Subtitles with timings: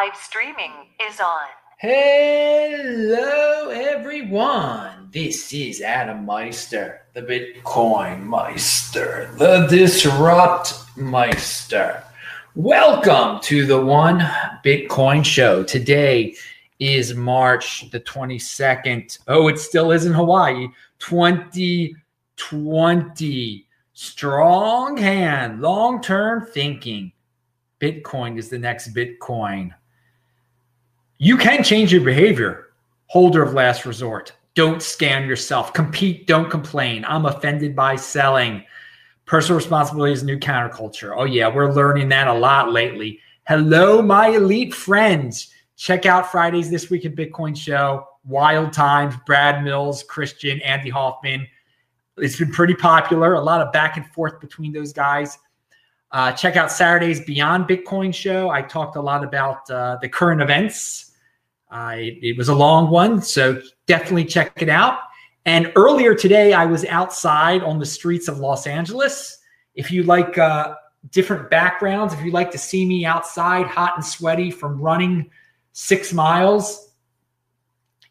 [0.00, 0.72] Live streaming
[1.06, 1.46] is on.
[1.78, 5.10] Hello, everyone.
[5.10, 12.02] This is Adam Meister, the Bitcoin Meister, the Disrupt Meister.
[12.54, 14.20] Welcome to the One
[14.64, 15.64] Bitcoin Show.
[15.64, 16.34] Today
[16.78, 19.18] is March the 22nd.
[19.28, 20.68] Oh, it still is in Hawaii.
[21.00, 23.66] 2020.
[23.92, 27.12] Strong hand, long term thinking.
[27.82, 29.74] Bitcoin is the next Bitcoin.
[31.22, 32.68] You can change your behavior.
[33.08, 34.32] Holder of last resort.
[34.54, 35.74] Don't scam yourself.
[35.74, 37.04] Compete, don't complain.
[37.06, 38.64] I'm offended by selling.
[39.26, 41.12] Personal responsibility is new counterculture.
[41.14, 43.20] Oh, yeah, we're learning that a lot lately.
[43.46, 45.52] Hello, my elite friends.
[45.76, 48.06] Check out Fridays This Week at Bitcoin show.
[48.24, 51.46] Wild Times, Brad Mills, Christian, Andy Hoffman.
[52.16, 53.34] It's been pretty popular.
[53.34, 55.38] A lot of back and forth between those guys.
[56.12, 58.48] Uh, check out Saturday's Beyond Bitcoin show.
[58.48, 61.08] I talked a lot about uh, the current events.
[61.70, 64.98] Uh, it, it, was a long one, so definitely check it out.
[65.46, 69.38] And earlier today, I was outside on the streets of Los Angeles.
[69.76, 70.74] If you like uh,
[71.12, 75.30] different backgrounds, if you like to see me outside, hot and sweaty from running
[75.72, 76.90] six miles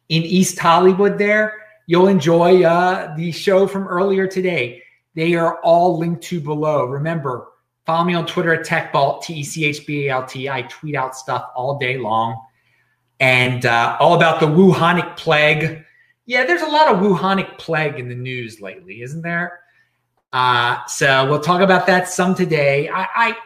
[0.08, 4.82] in East Hollywood, there, you'll enjoy uh, the show from earlier today.
[5.16, 6.86] They are all linked to below.
[6.86, 7.50] Remember,
[7.86, 10.50] follow me on Twitter at TechBalt, T E C H B A L T.
[10.50, 12.46] I tweet out stuff all day long
[13.20, 15.84] and uh, all about the Wuhanic plague.
[16.26, 19.62] Yeah, there's a lot of Wuhanic plague in the news lately, isn't there?
[20.32, 22.88] Uh, so we'll talk about that some today.
[22.90, 23.38] I, I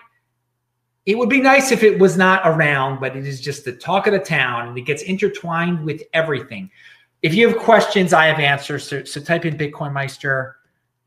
[1.05, 4.07] it would be nice if it was not around, but it is just the talk
[4.07, 6.71] of the town and it gets intertwined with everything.
[7.21, 8.88] If you have questions, I have answers.
[8.88, 10.57] So, so type in Bitcoin Meister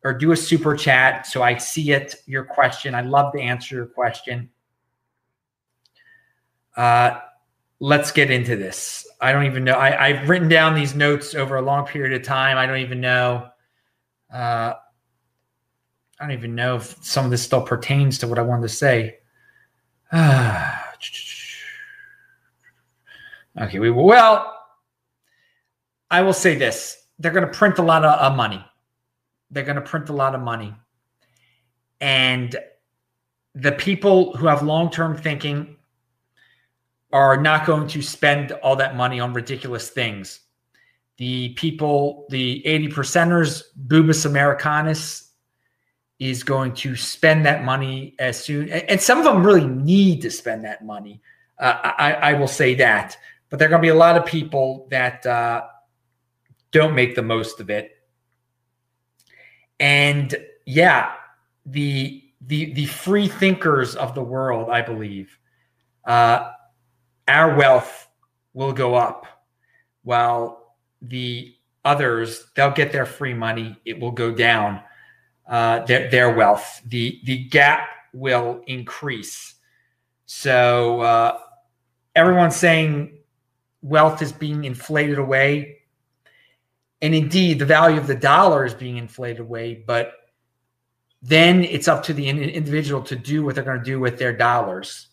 [0.04, 2.94] or do a super chat so I see it, your question.
[2.94, 4.50] I love to answer your question.
[6.76, 7.20] Uh,
[7.80, 9.06] let's get into this.
[9.20, 9.76] I don't even know.
[9.76, 12.58] I, have written down these notes over a long period of time.
[12.58, 13.48] I don't even know.
[14.32, 14.74] Uh,
[16.18, 18.68] I don't even know if some of this still pertains to what I wanted to
[18.68, 19.18] say.
[23.60, 24.52] okay, we well.
[26.10, 28.64] I will say this they're going to print a lot of money.
[29.50, 30.74] They're going to print a lot of money.
[32.00, 32.54] And
[33.54, 35.75] the people who have long term thinking
[37.16, 40.40] are not going to spend all that money on ridiculous things.
[41.16, 45.30] The people, the 80 percenters, Boobus Americanus,
[46.18, 48.68] is going to spend that money as soon.
[48.68, 51.22] And some of them really need to spend that money.
[51.58, 53.16] Uh, I, I, will say that.
[53.48, 55.64] But there are going to be a lot of people that uh,
[56.70, 57.92] don't make the most of it.
[59.80, 60.34] And
[60.66, 61.14] yeah,
[61.64, 65.38] the the the free thinkers of the world, I believe,
[66.04, 66.50] uh,
[67.28, 68.08] our wealth
[68.54, 69.26] will go up,
[70.02, 71.54] while the
[71.84, 73.76] others they'll get their free money.
[73.84, 74.80] It will go down.
[75.46, 79.54] Uh, their their wealth, the the gap will increase.
[80.26, 81.38] So uh,
[82.14, 83.18] everyone's saying
[83.82, 85.76] wealth is being inflated away
[87.02, 90.12] and indeed, the value of the dollar is being inflated away, but
[91.22, 94.32] then it's up to the individual to do what they're going to do with their
[94.32, 95.08] dollars.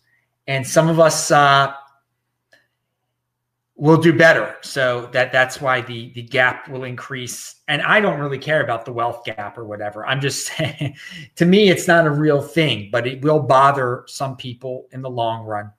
[0.46, 1.72] And some of us uh,
[3.76, 4.56] will do better.
[4.62, 7.56] So that that's why the the gap will increase.
[7.66, 10.06] And I don't really care about the wealth gap or whatever.
[10.06, 10.96] I'm just saying,
[11.36, 15.10] to me, it's not a real thing, but it will bother some people in the
[15.10, 15.72] long run.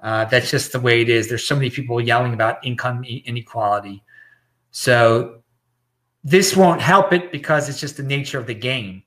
[0.00, 1.28] Uh, that's just the way it is.
[1.28, 4.02] There's so many people yelling about income inequality.
[4.72, 5.42] So
[6.24, 9.04] this won't help it because it's just the nature of the game.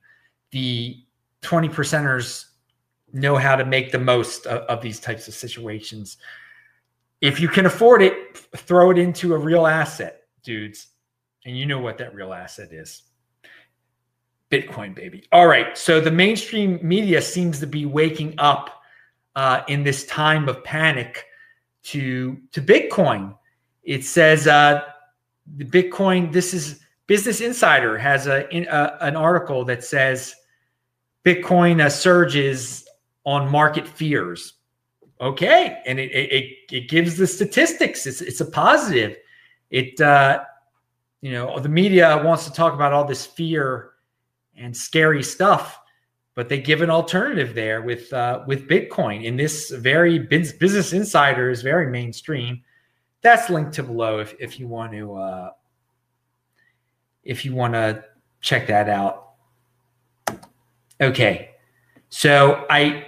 [0.52, 1.02] The
[1.42, 2.46] 20 percenters
[3.12, 6.16] know how to make the most of, of these types of situations.
[7.20, 10.88] If you can afford it, throw it into a real asset, dudes.
[11.44, 13.02] And you know what that real asset is.
[14.50, 15.24] Bitcoin, baby.
[15.32, 15.76] All right.
[15.76, 18.82] So the mainstream media seems to be waking up
[19.34, 21.24] uh, in this time of panic
[21.84, 23.36] to to Bitcoin.
[23.82, 24.82] It says uh,
[25.56, 26.32] the Bitcoin.
[26.32, 30.34] This is Business Insider has a, a an article that says
[31.24, 32.88] Bitcoin uh, surges
[33.24, 34.54] on market fears.
[35.20, 38.06] Okay, and it it, it gives the statistics.
[38.06, 39.16] It's it's a positive.
[39.70, 40.44] It uh,
[41.22, 43.92] you know the media wants to talk about all this fear
[44.56, 45.80] and scary stuff,
[46.34, 49.24] but they give an alternative there with uh, with Bitcoin.
[49.24, 52.62] In this very Business Insider is very mainstream
[53.26, 55.50] that's linked to below if, if you want to uh,
[57.24, 58.04] if you want to
[58.40, 59.30] check that out.
[61.00, 61.50] Okay,
[62.08, 63.05] so I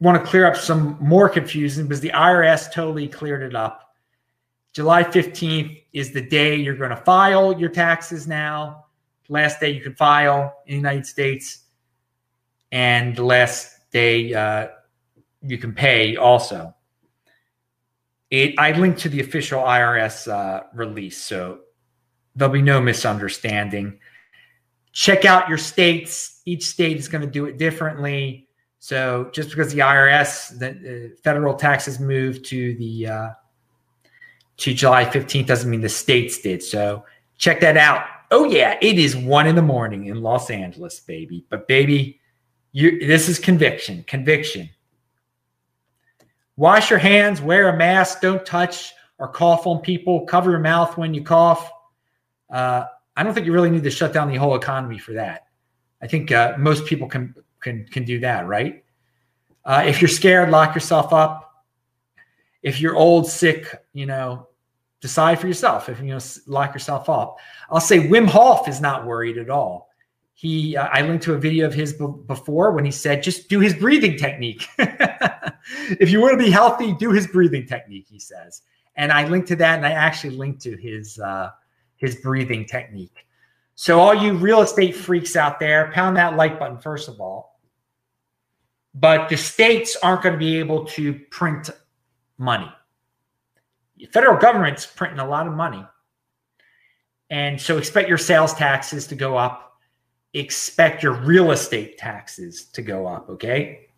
[0.00, 3.94] want to clear up some more confusion because the IRS totally cleared it up.
[4.72, 8.84] July 15th is the day you're going to file your taxes now.
[9.28, 11.64] Last day you can file in the United States,
[12.70, 14.68] and the last day uh,
[15.42, 16.74] you can pay also.
[18.30, 21.60] It, I linked to the official IRS uh, release, so
[22.34, 23.98] there'll be no misunderstanding.
[24.92, 26.42] Check out your states.
[26.44, 28.45] Each state is going to do it differently.
[28.78, 33.30] So just because the IRS, the uh, federal taxes moved to the uh,
[34.58, 36.62] to July 15th doesn't mean the states did.
[36.62, 37.04] So
[37.38, 38.06] check that out.
[38.30, 41.44] Oh yeah, it is one in the morning in Los Angeles, baby.
[41.48, 42.20] But baby,
[42.72, 44.70] you this is conviction, conviction.
[46.56, 50.96] Wash your hands, wear a mask, don't touch or cough on people, cover your mouth
[50.96, 51.70] when you cough.
[52.50, 52.84] Uh,
[53.16, 55.46] I don't think you really need to shut down the whole economy for that.
[56.02, 57.34] I think uh, most people can
[57.66, 58.84] can can do that, right?
[59.64, 61.64] Uh, if you're scared, lock yourself up.
[62.62, 64.48] If you're old, sick, you know,
[65.00, 65.88] decide for yourself.
[65.88, 67.36] If you know, lock yourself up.
[67.68, 69.90] I'll say Wim Hof is not worried at all.
[70.34, 73.48] He, uh, I linked to a video of his b- before when he said, just
[73.48, 74.66] do his breathing technique.
[74.78, 78.06] if you want to be healthy, do his breathing technique.
[78.08, 78.62] He says,
[78.96, 81.50] and I linked to that, and I actually linked to his uh,
[81.96, 83.26] his breathing technique.
[83.74, 87.55] So, all you real estate freaks out there, pound that like button first of all.
[88.98, 91.70] But the states aren't going to be able to print
[92.38, 92.70] money.
[93.98, 95.84] The federal government's printing a lot of money.
[97.28, 99.78] And so expect your sales taxes to go up.
[100.32, 103.28] Expect your real estate taxes to go up.
[103.28, 103.88] Okay.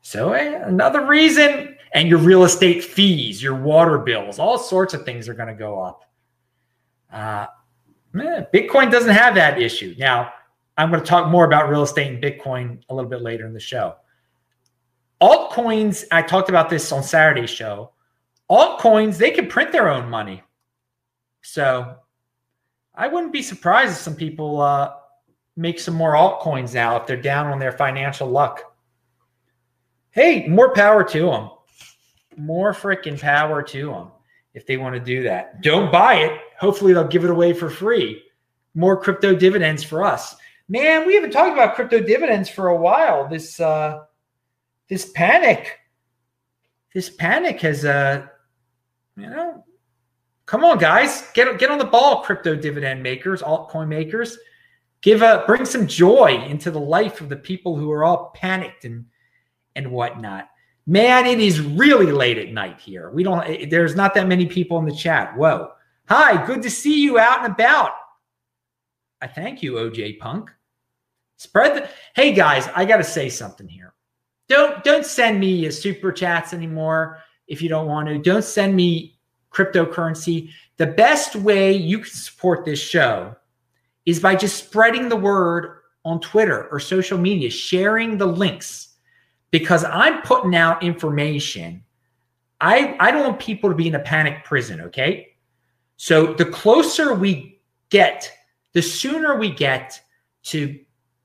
[0.00, 5.04] So eh, another reason, and your real estate fees, your water bills, all sorts of
[5.04, 6.04] things are going to go up.
[7.12, 7.46] Uh,
[8.20, 9.94] eh, Bitcoin doesn't have that issue.
[9.98, 10.32] Now,
[10.82, 13.54] I'm going to talk more about real estate and Bitcoin a little bit later in
[13.54, 13.94] the show.
[15.20, 17.92] Altcoins, I talked about this on Saturday's show.
[18.50, 20.42] Altcoins, they can print their own money.
[21.42, 21.98] So
[22.96, 24.94] I wouldn't be surprised if some people uh,
[25.56, 28.74] make some more altcoins now if they're down on their financial luck.
[30.10, 31.50] Hey, more power to them.
[32.36, 34.08] More freaking power to them
[34.52, 35.62] if they want to do that.
[35.62, 36.40] Don't buy it.
[36.58, 38.24] Hopefully, they'll give it away for free.
[38.74, 40.34] More crypto dividends for us
[40.68, 43.28] man, we haven't talked about crypto dividends for a while.
[43.28, 44.04] This uh,
[44.88, 45.78] this panic,
[46.94, 48.26] this panic has uh,
[49.16, 49.64] you know,
[50.46, 54.38] come on, guys, get get on the ball, crypto dividend makers, altcoin makers.
[55.00, 58.84] Give a bring some joy into the life of the people who are all panicked
[58.84, 59.06] and
[59.74, 60.48] and whatnot.
[60.86, 63.10] Man, it is really late at night here.
[63.10, 63.70] We don't.
[63.70, 65.36] There's not that many people in the chat.
[65.36, 65.70] Whoa.
[66.08, 67.92] Hi, good to see you out and about.
[69.22, 70.50] I thank you, OJ Punk.
[71.36, 73.94] Spread the Hey guys, I got to say something here.
[74.48, 78.18] Don't don't send me your super chats anymore if you don't want to.
[78.18, 79.16] Don't send me
[79.52, 80.50] cryptocurrency.
[80.76, 83.36] The best way you can support this show
[84.06, 88.96] is by just spreading the word on Twitter or social media, sharing the links
[89.52, 91.84] because I'm putting out information.
[92.60, 95.36] I I don't want people to be in a panic prison, okay?
[95.96, 97.60] So the closer we
[97.90, 98.32] get
[98.72, 100.00] the sooner we get
[100.44, 100.78] to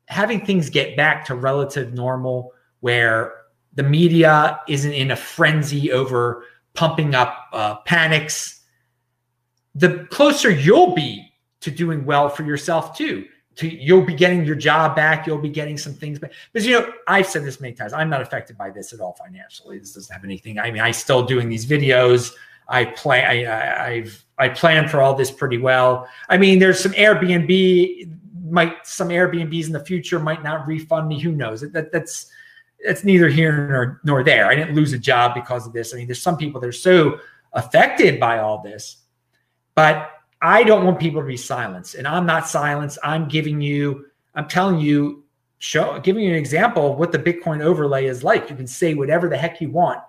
[0.08, 3.34] having things get back to relative normal where
[3.74, 6.44] the media isn't in a frenzy over
[6.74, 8.64] pumping up uh, panics,
[9.76, 11.32] the closer you'll be
[11.62, 13.26] to doing well for yourself too.
[13.58, 15.26] To, you'll be getting your job back.
[15.26, 16.32] You'll be getting some things back.
[16.54, 17.92] Because you know, I've said this many times.
[17.92, 19.80] I'm not affected by this at all financially.
[19.80, 20.60] This doesn't have anything.
[20.60, 22.32] I mean, I still doing these videos.
[22.70, 23.48] I plan.
[23.48, 26.08] I, I've I plan for all this pretty well.
[26.30, 28.14] I mean, there's some Airbnb
[28.50, 31.20] might some Airbnbs in the future might not refund me.
[31.20, 31.62] Who knows?
[31.62, 32.30] That that's
[32.86, 34.48] that's neither here nor nor there.
[34.48, 35.94] I didn't lose a job because of this.
[35.94, 37.20] I mean, there's some people that are so
[37.54, 38.98] affected by all this,
[39.76, 43.00] but I don't want people to be silenced, and I'm not silenced.
[43.04, 44.08] I'm giving you.
[44.36, 45.24] I'm telling you,
[45.58, 48.50] show giving you an example of what the Bitcoin overlay is like.
[48.50, 50.00] You can say whatever the heck you want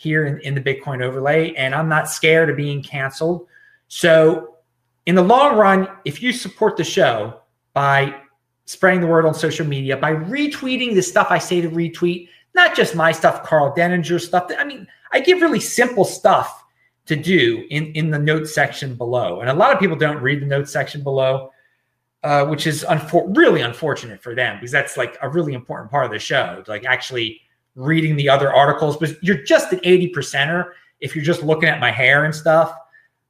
[0.00, 3.46] here in, in the Bitcoin overlay, and I'm not scared of being canceled.
[3.88, 4.56] So,
[5.04, 7.42] in the long run, if you support the show
[7.74, 8.14] by
[8.64, 12.74] spreading the word on social media, by retweeting the stuff I say to retweet, not
[12.74, 14.50] just my stuff, Karl Denninger stuff.
[14.58, 16.64] I mean, I give really simple stuff
[17.04, 19.40] to do in, in the notes section below.
[19.40, 21.50] And a lot of people don't read the notes section below,
[22.22, 26.06] uh, which is unfor- really unfortunate for them because that's like a really important part
[26.06, 27.42] of the show, like actually
[27.74, 28.96] reading the other articles.
[28.96, 32.74] But you're just an 80 percenter if you're just looking at my hair and stuff.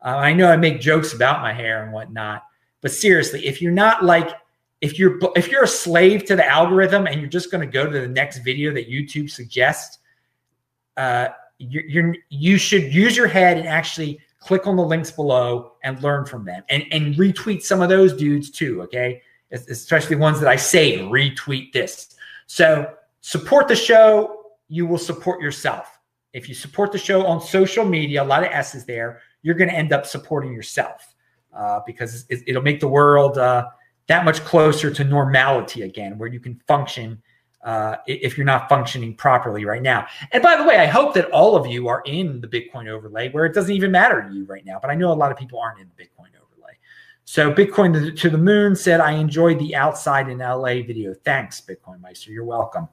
[0.02, 2.42] Uh, I know I make jokes about my hair and whatnot,
[2.80, 4.30] but seriously, if you're not like
[4.80, 7.90] if you're if you're a slave to the algorithm and you're just going to go
[7.90, 9.98] to the next video that YouTube suggests,
[10.96, 11.28] uh,
[11.58, 16.02] you're, you're you should use your head and actually click on the links below and
[16.02, 18.82] learn from them and and retweet some of those dudes too.
[18.82, 19.20] Okay,
[19.52, 22.14] especially ones that I say retweet this.
[22.46, 24.44] So support the show.
[24.68, 25.98] You will support yourself.
[26.32, 29.70] If you support the show on social media, a lot of S's there, you're going
[29.70, 31.14] to end up supporting yourself
[31.56, 33.38] uh, because it, will make the world.
[33.38, 33.66] Uh,
[34.10, 37.22] that much closer to normality again, where you can function
[37.62, 40.04] uh, if you're not functioning properly right now.
[40.32, 43.30] And by the way, I hope that all of you are in the Bitcoin overlay
[43.30, 44.80] where it doesn't even matter to you right now.
[44.82, 46.72] But I know a lot of people aren't in the Bitcoin overlay.
[47.24, 51.14] So Bitcoin to the moon said, I enjoyed the outside in LA video.
[51.14, 52.32] Thanks, Bitcoin Meister.
[52.32, 52.88] You're welcome.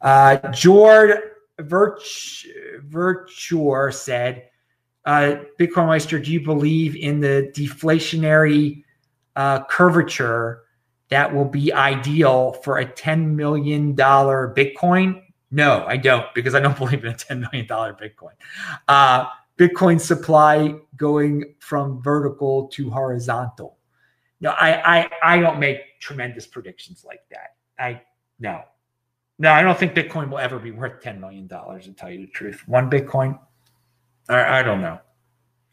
[0.00, 1.18] Uh, Jord
[1.58, 4.48] Virtu- Virtuor said,
[5.04, 8.84] uh, Bitcoin Meister, do you believe in the deflationary
[9.36, 10.62] uh, curvature
[11.08, 15.22] that will be ideal for a $10 million Bitcoin?
[15.50, 18.32] No, I don't, because I don't believe in a $10 million Bitcoin.
[18.88, 19.26] Uh,
[19.58, 23.76] Bitcoin supply going from vertical to horizontal.
[24.40, 27.56] No, I, I I don't make tremendous predictions like that.
[27.78, 28.00] I
[28.38, 28.62] no.
[29.40, 32.30] No, I don't think Bitcoin will ever be worth $10 million, to tell you the
[32.30, 32.62] truth.
[32.68, 33.38] One Bitcoin,
[34.28, 35.00] I, I don't know.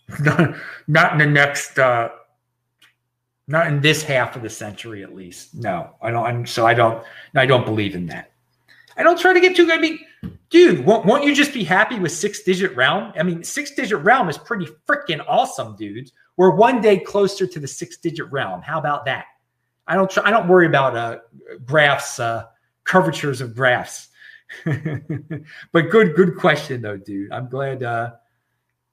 [0.87, 2.09] Not, in the next uh,
[3.47, 5.55] not in this half of the century, at least.
[5.55, 6.25] No, I don't.
[6.25, 7.03] I'm, so I don't.
[7.35, 8.31] I don't believe in that.
[8.97, 9.69] I don't try to get too.
[9.71, 9.99] I mean,
[10.49, 13.13] dude, won't, won't you just be happy with six digit realm?
[13.17, 16.11] I mean, six digit realm is pretty freaking awesome, dudes.
[16.35, 18.61] We're one day closer to the six digit realm.
[18.61, 19.25] How about that?
[19.87, 20.09] I don't.
[20.09, 21.19] Try, I don't worry about uh,
[21.65, 22.45] graphs, uh,
[22.87, 24.07] curvatures of graphs.
[24.65, 27.31] but good, good question though, dude.
[27.31, 27.83] I'm glad.
[27.83, 28.13] Uh,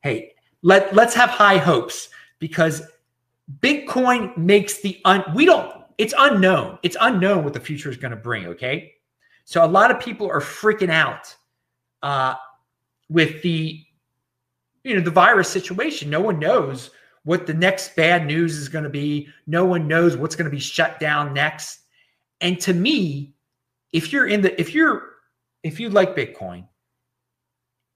[0.03, 0.33] hey,
[0.63, 2.09] let let's have high hopes
[2.41, 2.83] because
[3.61, 6.79] Bitcoin makes the un we don't it's unknown.
[6.83, 8.95] It's unknown what the future is going to bring, okay?
[9.45, 11.35] So a lot of people are freaking out
[12.03, 12.35] uh
[13.09, 13.81] with the
[14.83, 16.11] you know the virus situation.
[16.11, 16.91] No one knows
[17.23, 19.29] what the next bad news is going to be.
[19.47, 21.81] No one knows what's going to be shut down next.
[22.41, 23.34] And to me,
[23.95, 25.15] if you're in the if you're
[25.63, 26.67] if you like Bitcoin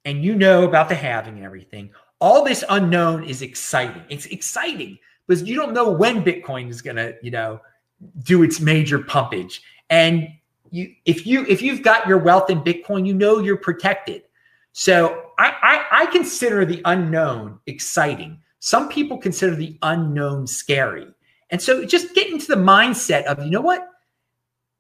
[0.07, 1.90] and you know about the halving and everything,
[2.21, 4.02] all this unknown is exciting.
[4.09, 7.61] It's exciting because you don't know when Bitcoin is going to, you know,
[8.23, 9.61] do its major pumpage.
[9.90, 10.28] And
[10.71, 14.23] you, if you if you've got your wealth in Bitcoin, you know you're protected.
[14.73, 18.40] So I, I, I consider the unknown exciting.
[18.61, 21.09] Some people consider the unknown scary.
[21.50, 23.88] And so just get into the mindset of, you know what?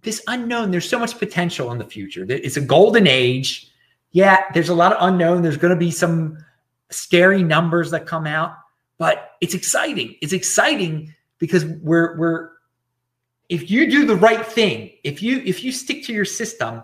[0.08, 2.24] This unknown, there's so much potential in the future.
[2.28, 3.70] It's a golden age.
[4.12, 5.42] Yeah, there's a lot of unknown.
[5.42, 6.38] There's going to be some
[6.88, 8.54] scary numbers that come out
[8.98, 10.16] but it's exciting.
[10.20, 12.50] It's exciting because we're we're
[13.48, 16.82] if you do the right thing, if you if you stick to your system,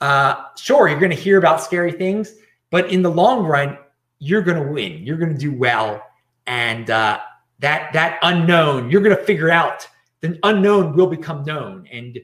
[0.00, 2.34] uh, sure you're going to hear about scary things,
[2.70, 3.78] but in the long run,
[4.18, 5.04] you're going to win.
[5.04, 6.02] You're going to do well,
[6.46, 7.20] and uh,
[7.60, 9.86] that that unknown you're going to figure out.
[10.22, 12.18] The unknown will become known, and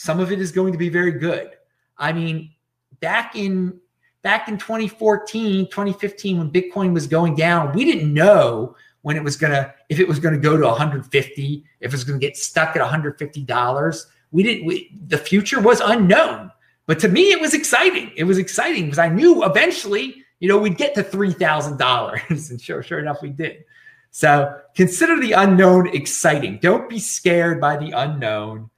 [0.00, 1.50] some of it is going to be very good.
[1.98, 2.52] I mean,
[3.00, 3.78] back in
[4.22, 9.36] back in 2014, 2015, when Bitcoin was going down, we didn't know when it was
[9.36, 12.26] going to, if it was going to go to 150, if it was going to
[12.26, 14.06] get stuck at $150.
[14.30, 16.50] We didn't, we, the future was unknown.
[16.86, 18.10] But to me, it was exciting.
[18.16, 22.50] It was exciting because I knew eventually, you know, we'd get to $3,000.
[22.50, 23.64] and sure, sure enough, we did.
[24.12, 26.58] So consider the unknown exciting.
[26.62, 28.70] Don't be scared by the unknown.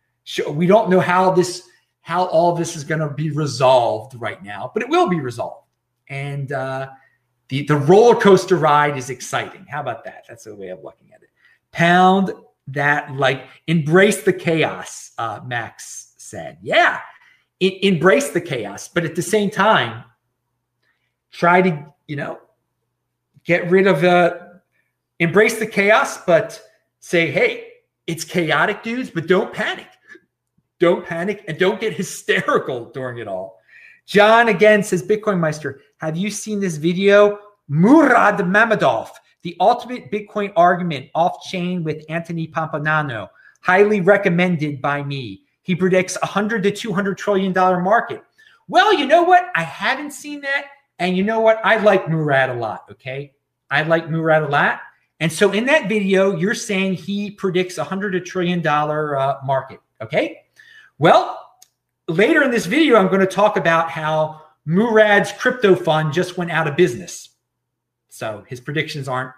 [0.51, 1.69] We don't know how this
[2.03, 5.69] how all this is going to be resolved right now, but it will be resolved.
[6.09, 6.91] And uh,
[7.49, 9.67] the, the roller coaster ride is exciting.
[9.71, 10.25] How about that?
[10.29, 11.29] That's a way of looking at it.
[11.71, 12.33] Pound
[12.69, 16.59] that, like, embrace the chaos, uh, Max said.
[16.61, 16.99] Yeah,
[17.61, 20.05] it, embrace the chaos, but at the same time,
[21.31, 22.41] try to, you know,
[23.45, 24.39] get rid of, uh,
[25.21, 26.61] embrace the chaos, but
[26.99, 27.69] say, hey,
[28.09, 29.87] it's chaotic, dudes, but don't panic
[30.83, 33.61] don't panic and don't get hysterical during it all.
[34.05, 37.39] John again says, Bitcoin Meister, have you seen this video?
[37.69, 39.11] Murad Mahmudov,
[39.43, 43.29] the ultimate Bitcoin argument off chain with Anthony Pompliano,
[43.61, 45.45] highly recommended by me.
[45.63, 48.25] He predicts 100 to 200 trillion dollar market.
[48.67, 49.51] Well, you know what?
[49.55, 50.67] I haven't seen that.
[50.99, 51.61] And you know what?
[51.65, 52.87] I like Murad a lot.
[52.91, 53.33] Okay.
[53.71, 54.81] I like Murad a lot.
[55.21, 59.37] And so in that video, you're saying he predicts a hundred a trillion dollar uh,
[59.45, 59.79] market.
[60.01, 60.42] Okay.
[61.03, 61.37] Well,
[62.07, 66.53] later in this video, I'm going to talk about how Murad's crypto fund just went
[66.53, 67.31] out of business.
[68.09, 69.33] So his predictions aren't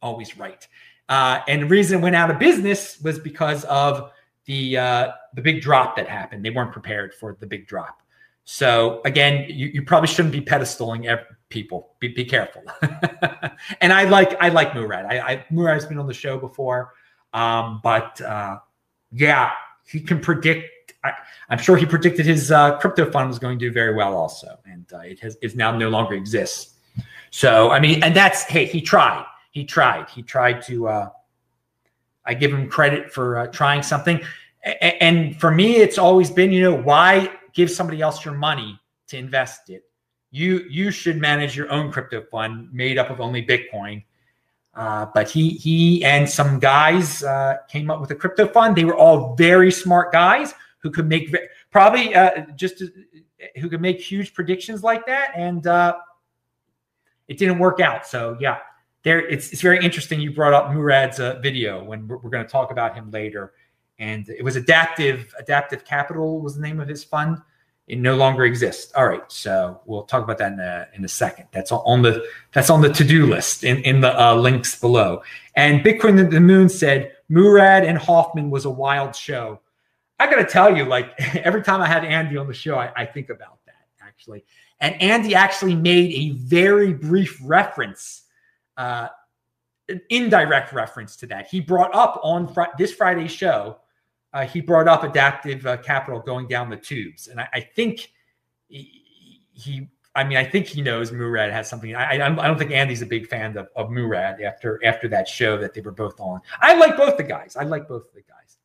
[0.00, 0.66] always right.
[1.10, 4.10] Uh, and the reason it went out of business was because of
[4.46, 6.42] the uh, the big drop that happened.
[6.46, 8.00] They weren't prepared for the big drop.
[8.44, 11.92] So again, you, you probably shouldn't be pedestaling people.
[12.00, 12.62] Be, be careful.
[13.82, 15.04] and I like I like Murad.
[15.04, 16.94] I, I Murad's been on the show before,
[17.34, 18.60] um, but uh,
[19.12, 19.50] yeah,
[19.84, 20.70] he can predict.
[21.04, 21.12] I,
[21.50, 24.58] am sure he predicted his uh, crypto fund was going to do very well also,
[24.66, 26.74] and uh, it has it now no longer exists.
[27.30, 29.26] So I mean, and that's hey, he tried.
[29.50, 30.08] He tried.
[30.10, 30.88] He tried to.
[30.88, 31.08] Uh,
[32.24, 34.20] I give him credit for uh, trying something.
[34.64, 38.78] A- and for me, it's always been, you know, why give somebody else your money
[39.08, 39.82] to invest it?
[40.30, 44.04] You you should manage your own crypto fund made up of only Bitcoin.
[44.74, 48.76] Uh, but he he and some guys uh, came up with a crypto fund.
[48.76, 51.34] They were all very smart guys who could make
[51.70, 52.82] probably uh, just
[53.56, 55.96] who could make huge predictions like that, and uh,
[57.28, 58.06] it didn't work out.
[58.06, 58.58] So yeah,
[59.02, 62.44] there it's, it's very interesting you brought up murad's uh, video when we're, we're going
[62.44, 63.52] to talk about him later.
[63.98, 67.38] And it was adaptive adaptive capital was the name of his fund.
[67.88, 68.92] It no longer exists.
[68.94, 71.46] All right so we'll talk about that in a, in a second.
[71.52, 75.22] That's on the that's on the to-do list in, in the uh, links below.
[75.54, 79.60] And bitcoin the moon said murad and hoffman was a wild show
[80.22, 83.06] i gotta tell you like every time i had andy on the show I, I
[83.06, 84.44] think about that actually
[84.80, 88.22] and andy actually made a very brief reference
[88.76, 89.08] uh,
[89.88, 91.46] an indirect reference to that.
[91.48, 93.78] He brought up on fr- this Friday's show,
[94.32, 98.10] uh, he brought up adaptive uh, capital going down the tubes, and I, I think
[98.68, 101.94] he, he, I mean, I think he knows Murad has something.
[101.94, 105.28] I, I, I don't think Andy's a big fan of, of Murad after after that
[105.28, 106.40] show that they were both on.
[106.60, 107.56] I like both the guys.
[107.56, 108.58] I like both the guys.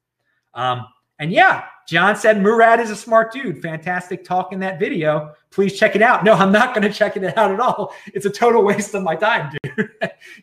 [0.53, 0.87] Um,
[1.19, 3.61] and yeah, John said Murad is a smart dude.
[3.61, 5.33] Fantastic talk in that video.
[5.51, 6.23] Please check it out.
[6.25, 7.93] No, I'm not going to check it out at all.
[8.13, 9.89] It's a total waste of my time, dude.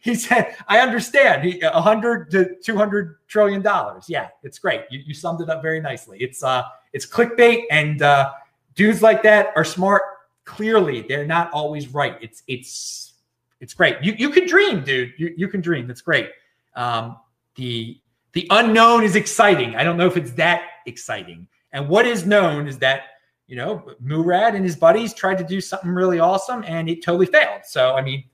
[0.00, 1.45] he said, I understand.
[1.45, 4.07] He 100 to 200 trillion dollars.
[4.09, 4.83] Yeah, it's great.
[4.90, 6.19] You, you summed it up very nicely.
[6.21, 6.62] It's uh
[6.95, 8.33] it's clickbait and uh
[8.75, 10.02] dudes like that are smart.
[10.45, 12.17] Clearly, they're not always right.
[12.23, 13.15] It's it's
[13.60, 13.99] it's great.
[14.02, 15.13] You you can dream, dude.
[15.19, 15.87] You you can dream.
[15.87, 16.30] That's great.
[16.75, 17.19] Um
[17.56, 18.00] the
[18.34, 19.76] the unknown is exciting.
[19.76, 21.47] I don't know if it's that exciting.
[21.73, 23.02] And what is known is that,
[23.47, 27.26] you know, Murad and his buddies tried to do something really awesome and it totally
[27.26, 27.62] failed.
[27.64, 28.25] So, I mean,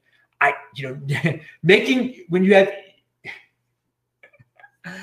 [0.41, 2.73] I, you know, making when you have,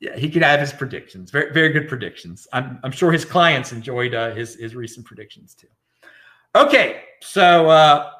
[0.00, 1.30] yeah, he could have his predictions.
[1.30, 2.48] Very, very good predictions.
[2.52, 5.68] I'm, I'm sure his clients enjoyed uh, his, his recent predictions too.
[6.54, 7.02] Okay.
[7.20, 8.10] So, uh,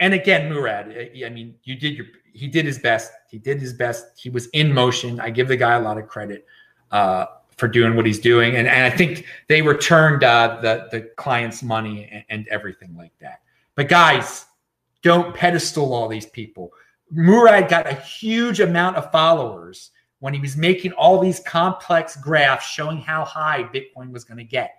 [0.00, 3.10] and again, Murad, I mean, you did your he did his best.
[3.28, 4.06] He did his best.
[4.16, 5.18] He was in motion.
[5.18, 6.46] I give the guy a lot of credit
[6.92, 11.00] uh, for doing what he's doing, and, and I think they returned uh, the the
[11.16, 13.40] client's money and, and everything like that.
[13.74, 14.46] But guys,
[15.02, 16.72] don't pedestal all these people.
[17.10, 22.66] Murad got a huge amount of followers when he was making all these complex graphs
[22.66, 24.74] showing how high Bitcoin was going to get.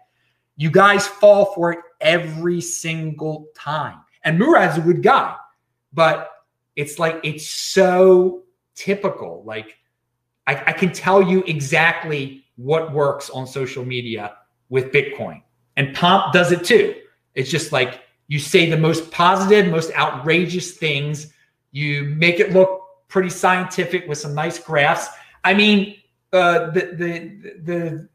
[0.57, 3.99] You guys fall for it every single time.
[4.23, 5.35] And Murad's a good guy,
[5.93, 6.31] but
[6.75, 8.43] it's like it's so
[8.75, 9.43] typical.
[9.45, 9.77] Like
[10.47, 14.35] I, I can tell you exactly what works on social media
[14.69, 15.41] with Bitcoin.
[15.77, 16.95] And Pomp does it too.
[17.35, 21.33] It's just like you say the most positive, most outrageous things.
[21.71, 25.07] You make it look pretty scientific with some nice graphs.
[25.43, 25.95] I mean,
[26.33, 28.09] uh, the the the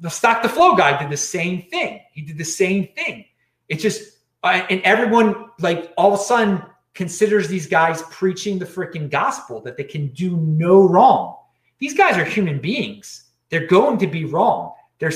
[0.00, 2.00] the stock to flow guy did the same thing.
[2.12, 3.24] He did the same thing.
[3.68, 6.62] It just and everyone like all of a sudden
[6.94, 11.36] considers these guys preaching the freaking gospel that they can do no wrong.
[11.78, 13.24] These guys are human beings.
[13.50, 14.72] They're going to be wrong.
[14.98, 15.12] They're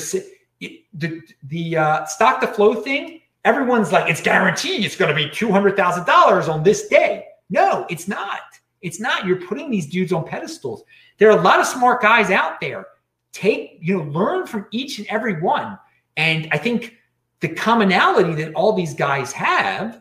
[0.94, 3.20] the the uh, stock to flow thing.
[3.44, 4.84] Everyone's like, it's guaranteed.
[4.84, 7.26] It's going to be two hundred thousand dollars on this day.
[7.50, 8.40] No, it's not.
[8.80, 9.26] It's not.
[9.26, 10.84] You're putting these dudes on pedestals.
[11.18, 12.86] There are a lot of smart guys out there.
[13.32, 15.78] Take you know, learn from each and every one.
[16.16, 16.96] And I think
[17.42, 20.00] the commonality that all these guys have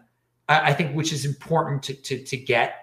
[0.51, 2.75] I think, which is important to, to, to get,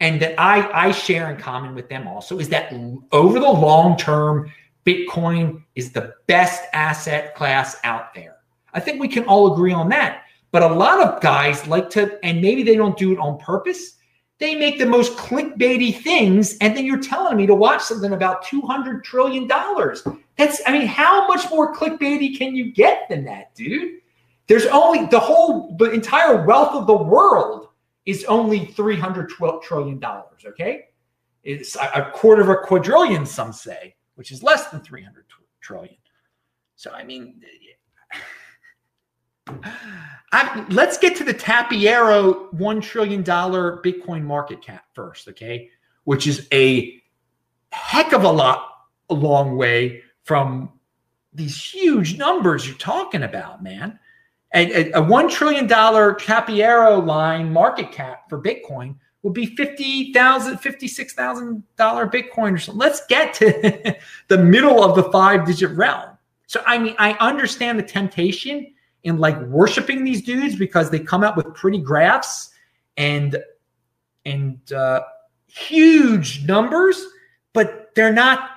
[0.00, 2.72] and that I, I share in common with them also, is that
[3.12, 4.52] over the long term,
[4.84, 8.36] Bitcoin is the best asset class out there.
[8.74, 10.22] I think we can all agree on that.
[10.52, 13.94] But a lot of guys like to, and maybe they don't do it on purpose.
[14.38, 18.44] They make the most clickbaity things, and then you're telling me to watch something about
[18.44, 19.48] $200 trillion.
[19.48, 24.00] That's, I mean, how much more clickbaity can you get than that, dude?
[24.48, 27.68] There's only the whole, the entire wealth of the world
[28.04, 30.00] is only $300 trillion.
[30.46, 30.84] Okay.
[31.42, 35.24] It's a quarter of a quadrillion, some say, which is less than 300
[35.60, 35.96] trillion.
[36.76, 37.40] So, I mean,
[40.32, 45.70] I, let's get to the Tapiero $1 trillion Bitcoin market cap first, okay?
[46.04, 47.00] Which is a
[47.70, 48.68] heck of a lot,
[49.10, 50.72] a long way from
[51.32, 53.98] these huge numbers you're talking about, man.
[54.54, 61.62] A, a, a $1 trillion Tapiero line market cap for Bitcoin would be $50,000, $56,000
[61.76, 62.78] Bitcoin or something.
[62.78, 63.96] Let's get to
[64.28, 66.10] the middle of the five digit realm.
[66.46, 71.24] So, I mean, I understand the temptation in like worshiping these dudes because they come
[71.24, 72.50] out with pretty graphs
[72.96, 73.36] and,
[74.24, 75.00] and, uh,
[75.48, 77.04] huge numbers,
[77.52, 78.50] but they're not,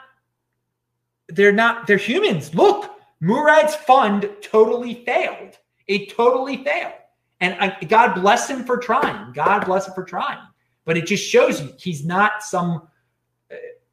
[1.29, 2.53] they're not, they're humans.
[2.53, 5.57] Look, Murad's fund totally failed.
[5.89, 6.93] It totally failed.
[7.41, 9.33] And I, God bless him for trying.
[9.33, 10.39] God bless him for trying.
[10.85, 12.87] But it just shows you he's not some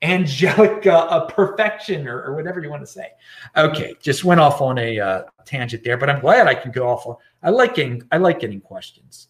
[0.02, 3.08] angelic uh, perfection or, or, whatever you want to say.
[3.56, 6.88] Okay, just went off on a uh, tangent there, but I'm glad I can go
[6.88, 7.16] off on.
[7.42, 9.28] I like getting I like getting questions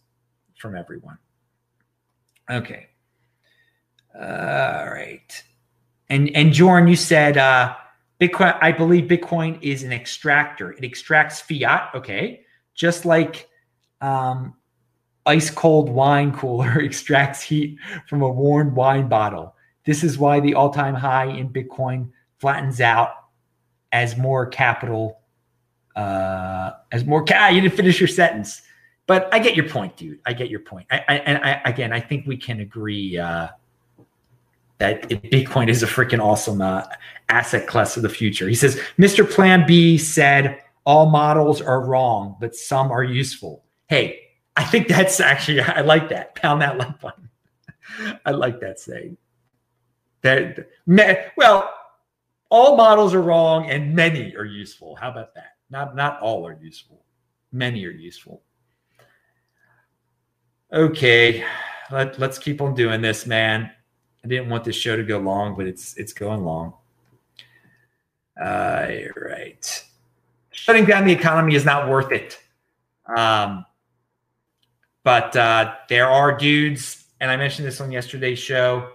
[0.59, 1.19] from everyone.
[2.51, 2.89] Okay.
[4.15, 5.43] All right.
[6.09, 7.77] And and Jorn, you said uh,
[8.21, 8.57] Bitcoin.
[8.61, 10.73] I believe Bitcoin is an extractor.
[10.73, 11.91] It extracts fiat.
[11.95, 12.46] Okay,
[12.77, 13.49] just like
[14.01, 14.55] um,
[15.25, 19.55] ice cold wine cooler extracts heat from a worn wine bottle.
[19.85, 23.11] This is why the all time high in Bitcoin flattens out
[23.93, 25.21] as more capital.
[25.95, 28.61] Uh, as more ca- you didn't finish your sentence,
[29.07, 30.21] but I get your point, dude.
[30.27, 30.87] I get your point.
[30.91, 33.19] I, I and I again, I think we can agree.
[33.19, 33.49] Uh,
[34.79, 36.83] that Bitcoin is a freaking awesome uh,
[37.31, 38.47] asset class of the future.
[38.47, 39.29] He says, Mr.
[39.29, 43.65] Plan B said all models are wrong, but some are useful.
[43.89, 44.21] Hey,
[44.57, 46.35] I think that's actually, I like that.
[46.37, 47.29] Pound that like button.
[48.25, 49.17] I like that saying.
[50.23, 50.69] That,
[51.37, 51.73] well,
[52.51, 54.97] all models are wrong and many are useful.
[54.97, 55.57] How about that?
[55.69, 57.05] Not, not all are useful.
[57.53, 58.43] Many are useful.
[60.73, 61.45] Okay,
[61.91, 63.71] let, let's keep on doing this, man.
[64.25, 66.75] I didn't want this show to go long, but it's it's going long.
[68.41, 69.85] Uh, right.
[70.57, 72.39] Shutting down the economy is not worth it.
[73.17, 73.65] Um,
[75.05, 78.91] but uh, there are dudes, and I mentioned this on yesterday's show.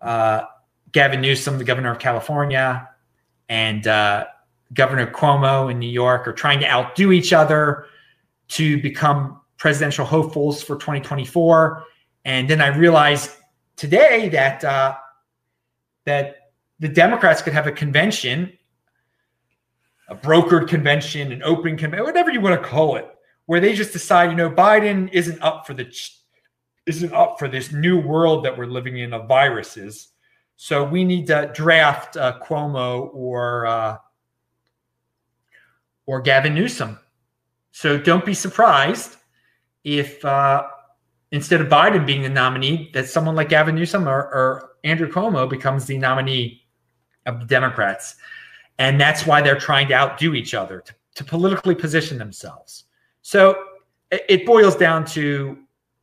[0.00, 0.42] Uh,
[0.90, 2.88] Gavin Newsom, the governor of California,
[3.48, 4.24] and uh,
[4.72, 7.86] Governor Cuomo in New York are trying to outdo each other
[8.48, 11.84] to become presidential hopefuls for 2024.
[12.24, 13.30] And then I realized
[13.76, 14.96] today that uh,
[16.04, 18.55] that the Democrats could have a convention,
[20.08, 23.08] a brokered convention, an open convention, whatever you want to call it,
[23.46, 25.92] where they just decide, you know, Biden isn't up for the
[26.86, 30.08] isn't up for this new world that we're living in of viruses.
[30.56, 33.96] So we need to draft uh, Cuomo or uh,
[36.06, 36.98] or Gavin Newsom.
[37.72, 39.16] So don't be surprised
[39.84, 40.66] if uh,
[41.32, 45.48] instead of Biden being the nominee, that someone like Gavin Newsom or, or Andrew Cuomo
[45.48, 46.62] becomes the nominee
[47.26, 48.16] of the Democrats.
[48.78, 52.84] And that's why they're trying to outdo each other to, to politically position themselves.
[53.22, 53.56] So
[54.10, 55.58] it boils down to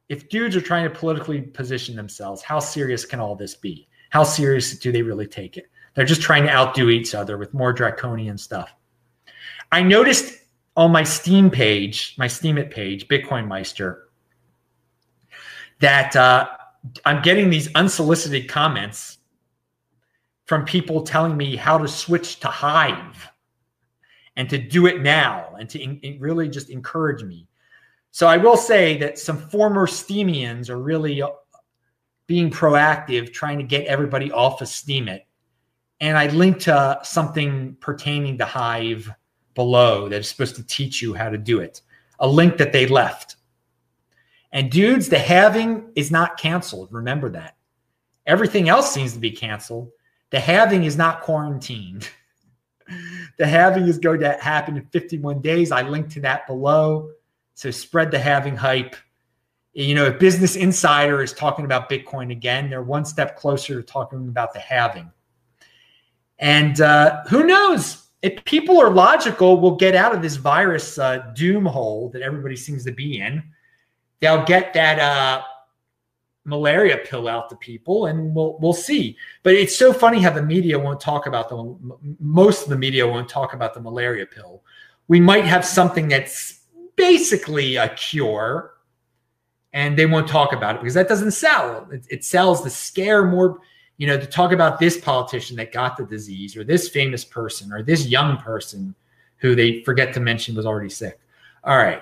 [0.09, 3.87] if dudes are trying to politically position themselves, how serious can all this be?
[4.09, 5.69] How serious do they really take it?
[5.95, 8.73] They're just trying to outdo each other with more draconian stuff.
[9.71, 10.39] I noticed
[10.75, 14.09] on my Steem page, my Steemit page, Bitcoin Meister,
[15.79, 16.49] that uh,
[17.05, 19.19] I'm getting these unsolicited comments
[20.45, 23.29] from people telling me how to switch to Hive
[24.35, 27.47] and to do it now and to in, really just encourage me.
[28.11, 31.29] So I will say that some former Steemians are really uh,
[32.27, 35.21] being proactive, trying to get everybody off of Steemit.
[35.99, 39.09] And I linked to something pertaining to Hive
[39.55, 41.81] below that is supposed to teach you how to do it.
[42.19, 43.37] A link that they left.
[44.51, 46.89] And dudes, the halving is not canceled.
[46.91, 47.55] Remember that.
[48.25, 49.89] Everything else seems to be canceled.
[50.33, 52.09] The halving is not quarantined.
[53.37, 55.71] the halving is going to happen in 51 days.
[55.71, 57.11] I linked to that below.
[57.53, 58.95] So spread the halving hype.
[59.73, 63.83] You know, if Business Insider is talking about Bitcoin again, they're one step closer to
[63.83, 65.11] talking about the halving.
[66.39, 68.07] And uh, who knows?
[68.23, 72.55] If people are logical, we'll get out of this virus uh, doom hole that everybody
[72.55, 73.43] seems to be in
[74.23, 75.43] they'll get that uh,
[76.45, 79.17] malaria pill out to people, and we'll we'll see.
[79.43, 81.77] But it's so funny how the media won't talk about the
[82.19, 84.63] most of the media won't talk about the malaria pill.
[85.07, 86.61] We might have something that's
[86.95, 88.73] basically a cure,
[89.73, 91.87] and they won't talk about it because that doesn't sell.
[91.91, 93.59] It, it sells to scare more
[93.97, 97.71] you know, to talk about this politician that got the disease or this famous person
[97.71, 98.95] or this young person
[99.37, 101.19] who they forget to mention was already sick.
[101.63, 102.01] All right.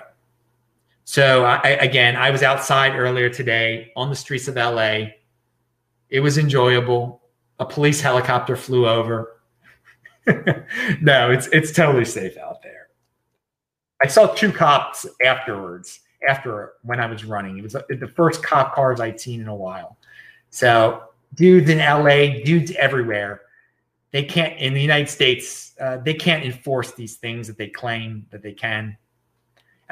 [1.04, 5.06] So I, again, I was outside earlier today on the streets of LA.
[6.08, 7.22] It was enjoyable.
[7.58, 9.40] A police helicopter flew over.
[11.00, 12.88] no, it's it's totally safe out there.
[14.02, 16.00] I saw two cops afterwards.
[16.28, 19.54] After when I was running, it was the first cop cars I'd seen in a
[19.54, 19.96] while.
[20.50, 21.02] So
[21.34, 23.40] dudes in LA, dudes everywhere.
[24.12, 25.74] They can't in the United States.
[25.80, 28.96] Uh, they can't enforce these things that they claim that they can.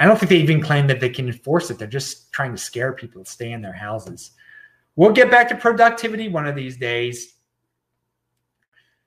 [0.00, 1.78] I don't think they even claim that they can enforce it.
[1.78, 4.30] They're just trying to scare people to stay in their houses.
[4.96, 7.34] We'll get back to productivity one of these days.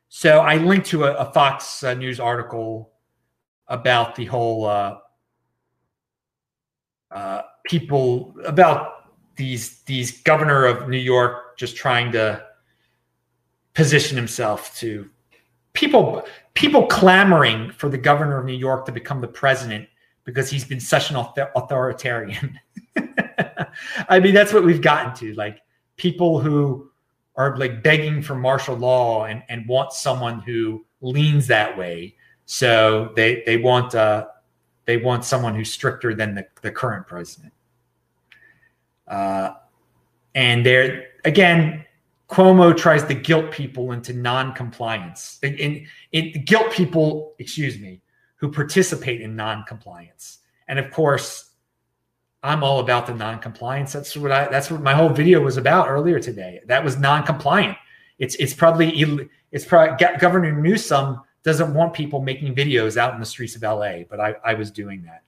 [0.10, 2.92] So I linked to a, a Fox uh, News article
[3.68, 4.98] about the whole uh,
[7.10, 12.44] uh, people about these these governor of New York just trying to
[13.74, 15.10] position himself to
[15.74, 19.88] people people clamoring for the governor of New York to become the president
[20.26, 21.18] because he's been such an
[21.56, 22.60] authoritarian.
[24.10, 25.34] I mean, that's what we've gotten to.
[25.36, 25.62] Like
[25.98, 26.90] people who
[27.36, 32.16] are like begging for martial law and, and want someone who leans that way.
[32.46, 34.28] So they they want uh,
[34.86, 37.54] they want someone who's stricter than the, the current president.
[39.08, 39.52] Uh,
[40.36, 41.86] and there again,
[42.30, 45.40] Cuomo tries to guilt people into non-compliance.
[45.44, 48.02] In, in, guilt people, excuse me,
[48.44, 50.40] who participate in non-compliance.
[50.68, 51.52] And of course,
[52.44, 53.94] I'm all about the non-compliance.
[53.94, 54.50] That's what I.
[54.50, 56.60] That's what my whole video was about earlier today.
[56.66, 57.78] That was non-compliant.
[58.20, 63.26] It's it's probably it's probably Governor Newsom doesn't want people making videos out in the
[63.26, 65.24] streets of LA, but I, I was doing that.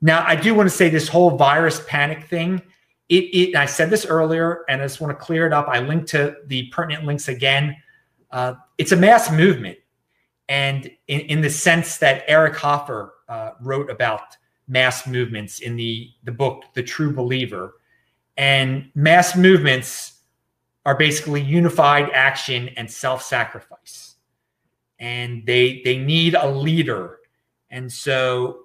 [0.00, 2.62] Now I do want to say this whole virus panic thing.
[3.08, 5.66] It, it I said this earlier, and I just want to clear it up.
[5.66, 7.76] I linked to the pertinent links again.
[8.30, 9.78] Uh, it's a mass movement,
[10.48, 14.36] and in, in the sense that Eric Hoffer uh, wrote about
[14.68, 17.74] mass movements in the the book The True Believer.
[18.36, 20.20] And mass movements
[20.84, 24.16] are basically unified action and self-sacrifice.
[24.98, 27.18] And they they need a leader.
[27.70, 28.60] And so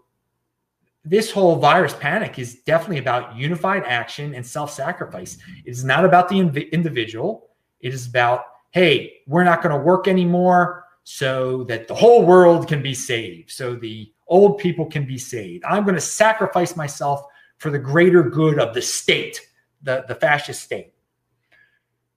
[1.05, 5.37] this whole virus panic is definitely about unified action and self-sacrifice.
[5.65, 7.49] It is not about the inv- individual.
[7.79, 12.67] It is about, hey, we're not going to work anymore so that the whole world
[12.67, 13.49] can be saved.
[13.49, 15.63] So the old people can be saved.
[15.65, 17.23] I'm going to sacrifice myself
[17.57, 19.41] for the greater good of the state,
[19.81, 20.93] the, the fascist state.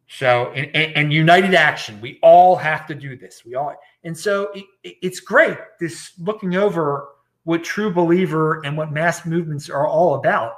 [0.09, 3.46] So, and, and united action, we all have to do this.
[3.46, 3.74] We all,
[4.05, 7.09] and so it, it's great this looking over
[7.44, 10.52] what true believer and what mass movements are all about.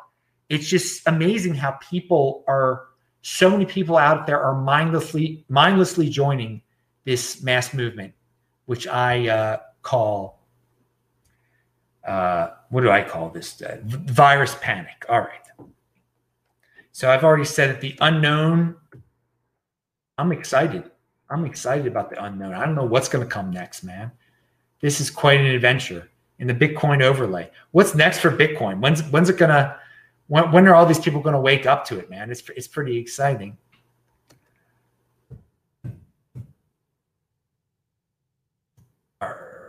[0.48, 2.86] It's just amazing how people are
[3.22, 6.62] so many people out there are mindlessly mindlessly joining
[7.04, 8.12] this mass movement,
[8.66, 10.44] which I uh, call
[12.04, 13.62] uh, what do I call this?
[13.62, 15.04] Uh, virus panic.
[15.08, 15.68] All right.
[16.92, 18.76] So I've already said that the unknown.
[20.18, 20.90] I'm excited.
[21.30, 22.54] I'm excited about the unknown.
[22.54, 24.12] I don't know what's going to come next, man.
[24.80, 27.50] This is quite an adventure in the Bitcoin overlay.
[27.72, 28.80] What's next for Bitcoin?
[28.80, 29.78] When's when's it gonna?
[30.26, 32.30] When, when are all these people going to wake up to it, man?
[32.30, 33.56] It's it's pretty exciting.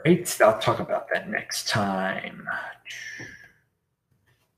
[0.05, 0.41] Right.
[0.41, 2.47] I'll talk about that next time.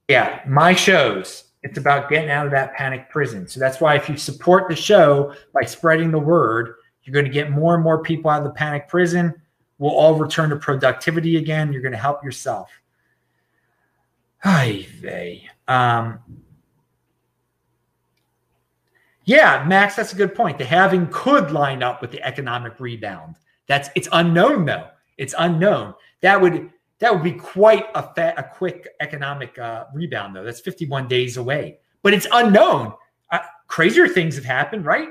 [0.08, 1.46] Yeah, my shows.
[1.64, 3.48] It's about getting out of that panic prison.
[3.48, 7.32] So that's why if you support the show by spreading the word, you're going to
[7.32, 9.34] get more and more people out of the panic prison.
[9.80, 11.74] We'll all return to productivity again.
[11.74, 12.70] You're going to help yourself.
[14.40, 15.50] Hi, vey.
[15.68, 16.20] Um,
[19.26, 20.58] yeah, Max, that's a good point.
[20.58, 23.36] The halving could line up with the economic rebound.
[23.68, 24.88] That's it's unknown though.
[25.18, 25.94] It's unknown.
[26.22, 30.44] That would that would be quite a fa- a quick economic uh, rebound, though.
[30.44, 32.94] That's 51 days away, but it's unknown.
[33.32, 35.10] Uh, crazier things have happened, right?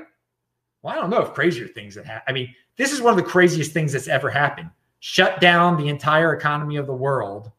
[0.81, 2.25] Well, I don't know if crazier things have happened.
[2.27, 4.69] I mean, this is one of the craziest things that's ever happened.
[4.99, 7.51] Shut down the entire economy of the world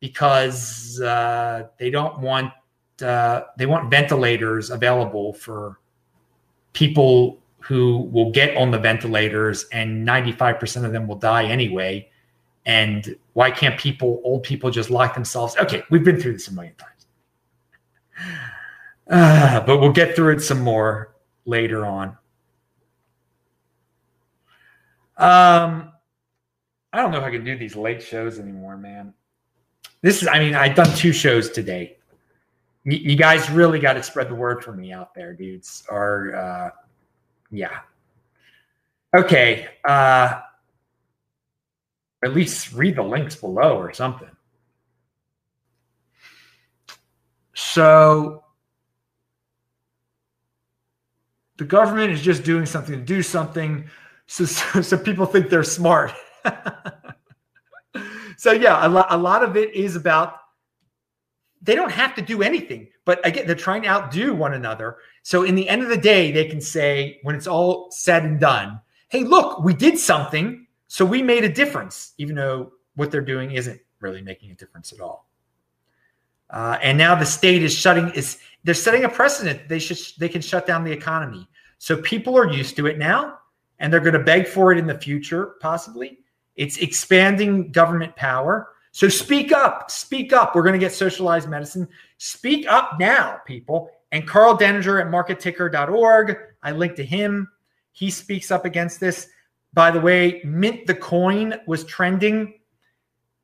[0.00, 2.52] because uh, they don't want
[3.02, 5.78] uh, they want ventilators available for
[6.72, 12.08] people who will get on the ventilators and 95% of them will die anyway.
[12.66, 15.56] And why can't people, old people, just lock themselves?
[15.56, 17.06] Okay, we've been through this a million times.
[19.10, 22.16] Uh, but we'll get through it some more later on.
[25.16, 25.92] Um,
[26.92, 29.12] I don't know if I can do these late shows anymore, man.
[30.00, 31.96] This is, I mean, I've done two shows today.
[32.84, 35.84] You, guys really got to spread the word for me out there, dudes.
[35.90, 36.70] Or, uh,
[37.50, 37.80] yeah.
[39.14, 39.68] Okay.
[39.84, 40.40] Uh,
[42.24, 44.28] at least read the links below or something.
[47.54, 48.44] So
[51.56, 53.88] the government is just doing something to do something.
[54.26, 56.12] So, so, so people think they're smart.
[58.36, 60.38] so yeah, a lot, a lot of it is about
[61.62, 64.98] they don't have to do anything, but again, they're trying to outdo one another.
[65.22, 68.38] So in the end of the day, they can say when it's all said and
[68.38, 73.20] done, "Hey, look, we did something, so we made a difference," even though what they're
[73.20, 75.28] doing isn't really making a difference at all.
[76.50, 79.68] Uh, and now the state is shutting is they're setting a precedent.
[79.68, 81.48] They should they can shut down the economy.
[81.78, 83.38] So people are used to it now,
[83.78, 86.20] and they're going to beg for it in the future, possibly.
[86.56, 88.68] It's expanding government power.
[88.92, 90.54] So speak up, speak up.
[90.54, 91.88] We're going to get socialized medicine.
[92.16, 93.90] Speak up now, people.
[94.12, 97.48] And Karl Denninger at marketticker.org, I link to him.
[97.92, 99.28] He speaks up against this.
[99.74, 102.54] By the way, Mint the coin was trending.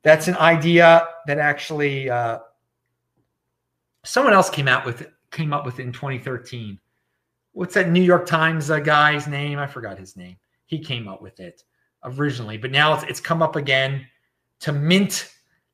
[0.03, 2.39] That's an idea that actually uh,
[4.05, 6.79] someone else came out with came up with in 2013.
[7.53, 9.59] What's that New York Times uh, guy's name?
[9.59, 10.37] I forgot his name.
[10.67, 11.63] He came up with it
[12.05, 14.07] originally, but now it's, it's come up again
[14.65, 15.31] to mint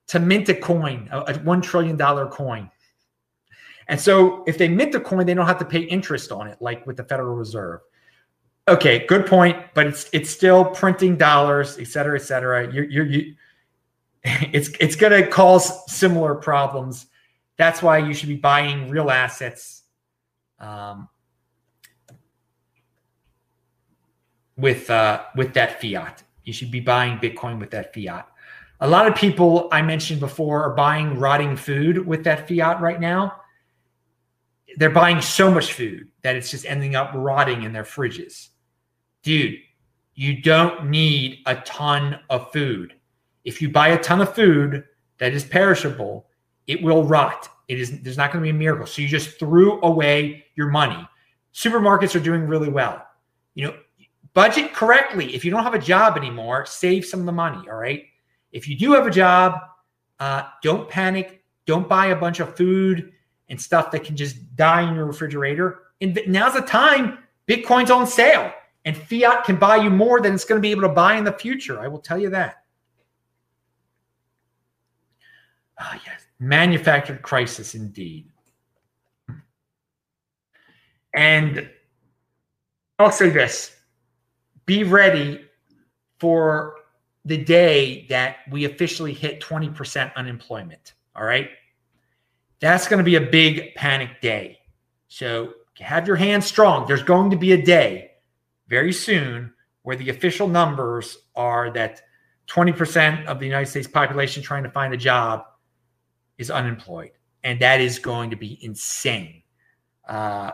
[0.09, 2.69] to mint a coin, a, a one trillion dollar coin.
[3.87, 6.59] And so if they mint the coin, they don't have to pay interest on it,
[6.61, 7.81] like with the Federal Reserve.
[8.67, 12.73] Okay, good point, but it's it's still printing dollars, et cetera, et cetera.
[12.73, 13.35] You're, you're, you,
[14.25, 17.07] it's it's going to cause similar problems.
[17.57, 19.83] That's why you should be buying real assets
[20.59, 21.09] um,
[24.57, 26.25] with uh, with that fiat.
[26.43, 28.27] You should be buying Bitcoin with that fiat.
[28.81, 33.01] A lot of people I mentioned before are buying rotting food with that fiat right
[33.01, 33.37] now.
[34.77, 38.49] They're buying so much food that it's just ending up rotting in their fridges.
[39.23, 39.57] Dude,
[40.15, 42.95] you don't need a ton of food.
[43.45, 44.85] If you buy a ton of food
[45.19, 46.27] that is perishable,
[46.67, 47.49] it will rot.
[47.69, 48.87] It is there's not going to be a miracle.
[48.87, 51.07] So you just threw away your money.
[51.55, 53.07] Supermarkets are doing really well.
[53.55, 53.77] You know,
[54.35, 55.35] budget correctly.
[55.35, 57.69] If you don't have a job anymore, save some of the money.
[57.69, 58.05] All right.
[58.53, 59.61] If you do have a job,
[60.19, 61.45] uh, don't panic.
[61.67, 63.13] Don't buy a bunch of food
[63.49, 65.81] and stuff that can just die in your refrigerator.
[66.01, 67.19] And now's the time.
[67.49, 68.53] Bitcoin's on sale,
[68.85, 71.25] and fiat can buy you more than it's going to be able to buy in
[71.25, 71.81] the future.
[71.81, 72.65] I will tell you that.
[75.79, 78.31] Ah, oh, yes, manufactured crisis indeed.
[81.13, 81.69] And
[82.99, 83.75] I'll say this
[84.67, 85.45] be ready
[86.19, 86.77] for
[87.25, 90.95] the day that we officially hit 20% unemployment.
[91.15, 91.51] All right.
[92.61, 94.59] That's going to be a big panic day.
[95.09, 96.87] So have your hands strong.
[96.87, 98.13] There's going to be a day
[98.69, 99.53] very soon
[99.83, 102.03] where the official numbers are that
[102.49, 105.45] 20% of the United States population trying to find a job
[106.39, 107.13] is unemployed.
[107.45, 109.43] And that is going to be insane.
[110.07, 110.51] Uh,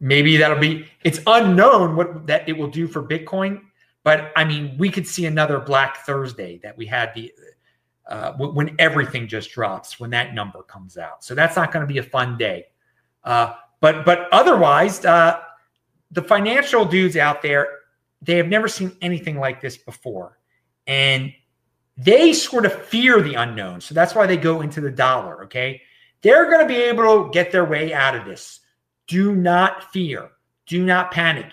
[0.00, 3.60] maybe that'll be, it's unknown what that it will do for Bitcoin
[4.04, 7.32] but I mean, we could see another Black Thursday that we had the
[8.06, 11.24] uh, when everything just drops when that number comes out.
[11.24, 12.66] So that's not going to be a fun day.
[13.24, 15.40] Uh, but but otherwise, uh,
[16.10, 17.66] the financial dudes out there,
[18.20, 20.38] they have never seen anything like this before,
[20.86, 21.32] and
[21.96, 23.80] they sort of fear the unknown.
[23.80, 25.44] So that's why they go into the dollar.
[25.44, 25.80] Okay,
[26.20, 28.60] they're going to be able to get their way out of this.
[29.06, 30.30] Do not fear.
[30.66, 31.46] Do not panic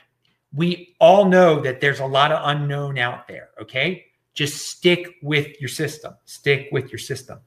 [0.53, 3.49] we all know that there's a lot of unknown out there.
[3.61, 4.05] Okay.
[4.33, 6.13] Just stick with your system.
[6.25, 7.39] Stick with your system.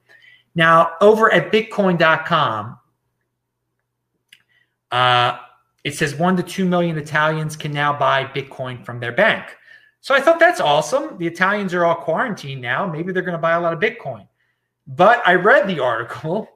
[0.53, 2.77] Now, over at bitcoin.com,
[4.91, 5.37] uh,
[5.83, 9.55] it says one to two million Italians can now buy Bitcoin from their bank.
[10.01, 11.17] So I thought that's awesome.
[11.17, 12.87] The Italians are all quarantined now.
[12.87, 14.27] Maybe they're going to buy a lot of Bitcoin.
[14.87, 16.47] But I read the article.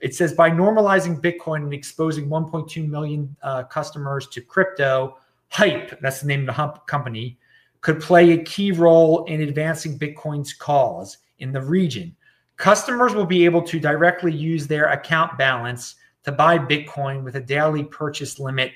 [0.00, 5.18] It says by normalizing Bitcoin and exposing 1.2 million uh, customers to crypto,
[5.52, 7.38] Hype, that's the name of the company,
[7.82, 12.16] could play a key role in advancing Bitcoin's cause in the region.
[12.56, 17.40] Customers will be able to directly use their account balance to buy Bitcoin with a
[17.40, 18.72] daily purchase limit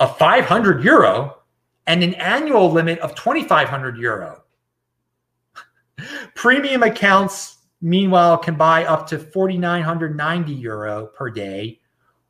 [0.00, 1.42] of 500 euro
[1.86, 4.42] and an annual limit of 2,500 euro.
[6.34, 11.78] Premium accounts, meanwhile, can buy up to 4,990 euro per day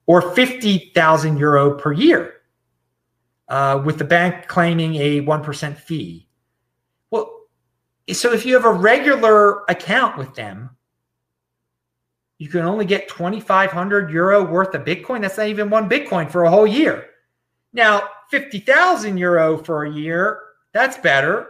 [0.05, 2.36] or 50,000 euro per year
[3.49, 6.29] uh, with the bank claiming a 1% fee.
[7.11, 7.47] Well,
[8.13, 10.71] so if you have a regular account with them,
[12.39, 15.23] you can only get 2,500 euro worth of Bitcoin.
[15.23, 17.07] That's not even one Bitcoin for a whole year.
[17.73, 20.41] Now, 50,000 euro for a year,
[20.73, 21.49] that's better.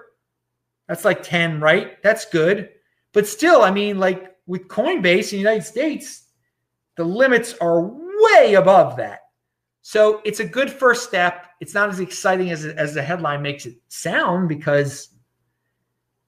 [0.88, 2.00] That's like 10, right?
[2.02, 2.70] That's good.
[3.12, 6.24] But still, I mean, like with Coinbase in the United States,
[6.96, 9.20] the limits are way above that.
[9.82, 11.45] So it's a good first step.
[11.60, 15.08] It's not as exciting as, as the headline makes it sound because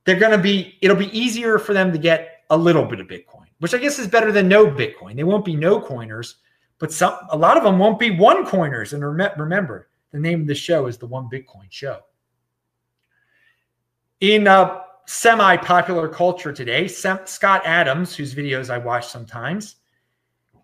[0.05, 3.07] they're going to be, it'll be easier for them to get a little bit of
[3.09, 5.17] Bitcoin, which I guess is better than no Bitcoin.
[5.17, 6.37] They won't be no coiners,
[6.79, 8.95] but some, a lot of them won't be one coiners.
[8.95, 12.01] And rem- remember, the name of the show is the One Bitcoin Show.
[14.21, 19.77] In uh, semi popular culture today, Scott Adams, whose videos I watch sometimes,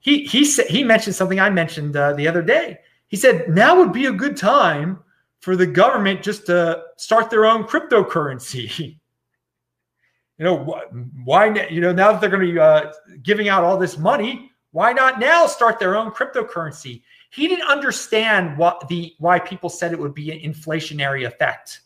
[0.01, 2.79] he he said he mentioned something I mentioned uh, the other day.
[3.15, 4.99] He said now would be a good time
[5.39, 8.77] for the government just to start their own cryptocurrency.
[10.39, 10.77] you know
[11.23, 11.69] why?
[11.71, 12.93] You know now that they're going to be uh,
[13.23, 17.03] giving out all this money, why not now start their own cryptocurrency?
[17.31, 21.83] He didn't understand what the why people said it would be an inflationary effect.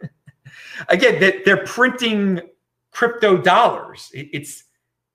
[0.88, 2.40] Again, that they're printing
[2.90, 4.10] crypto dollars.
[4.14, 4.64] It, it's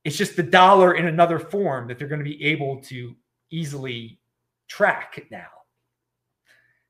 [0.04, 3.16] it's just the dollar in another form that they're going to be able to
[3.50, 4.20] easily
[4.68, 5.48] track now.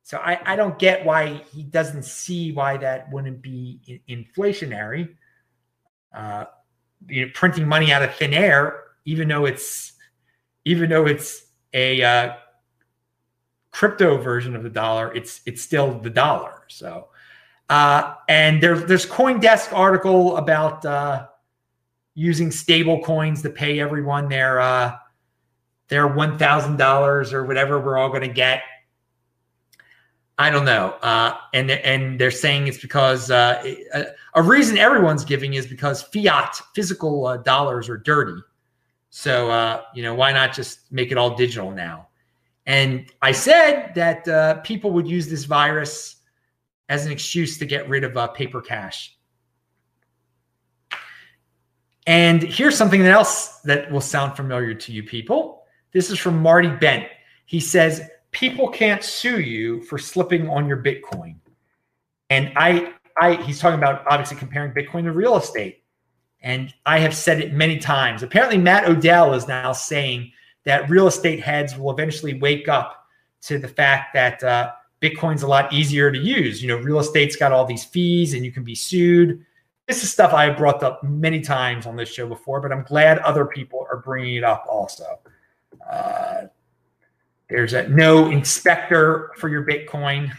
[0.04, 5.16] So I, I don't get why he doesn't see why that wouldn't be inflationary.
[6.14, 6.46] Uh,
[7.08, 9.94] you know, printing money out of thin air, even though it's
[10.66, 12.34] even though it's a uh,
[13.72, 16.64] crypto version of the dollar, it's it's still the dollar.
[16.68, 17.08] So,
[17.70, 21.28] uh, and there's there's CoinDesk article about uh,
[22.14, 24.96] using stable coins to pay everyone their uh,
[25.88, 28.64] their one thousand dollars or whatever we're all going to get.
[30.38, 33.62] I don't know, uh, and and they're saying it's because uh,
[33.94, 38.42] a, a, reason everyone's giving is because fiat physical uh, dollars are dirty.
[39.12, 42.08] So uh, you know why not just make it all digital now?
[42.66, 46.18] And I said that uh, people would use this virus
[46.90, 49.18] as an excuse to get rid of uh, paper cash.
[52.06, 55.63] And here's something else that will sound familiar to you people.
[55.94, 57.08] This is from Marty Bent.
[57.46, 61.36] He says, People can't sue you for slipping on your Bitcoin.
[62.32, 65.84] And I, I, he's talking about obviously comparing Bitcoin to real estate.
[66.42, 68.24] And I have said it many times.
[68.24, 70.32] Apparently, Matt Odell is now saying
[70.66, 73.06] that real estate heads will eventually wake up
[73.44, 76.62] to the fact that uh, Bitcoin's a lot easier to use.
[76.62, 79.46] You know, real estate's got all these fees and you can be sued
[79.88, 82.84] this is stuff I have brought up many times on this show before, but I'm
[82.84, 85.20] glad other people are bringing it up also.
[85.90, 86.48] Uh,
[87.50, 90.32] there's a no inspector for your Bitcoin.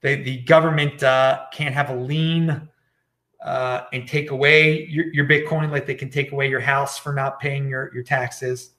[0.00, 2.68] The, the government uh, can't have a lien
[3.44, 7.12] uh, and take away your, your Bitcoin like they can take away your house for
[7.12, 8.72] not paying your, your taxes.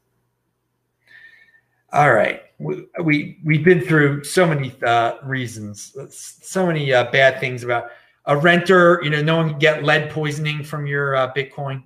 [1.93, 2.41] All right.
[2.60, 7.91] We, we, we've been through so many uh, reasons, so many uh, bad things about
[8.26, 11.84] a renter, you know, no one can get lead poisoning from your Bitcoin.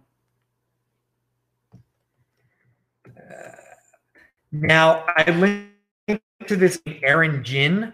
[4.61, 7.93] Now, I linked to this Aaron Ginn,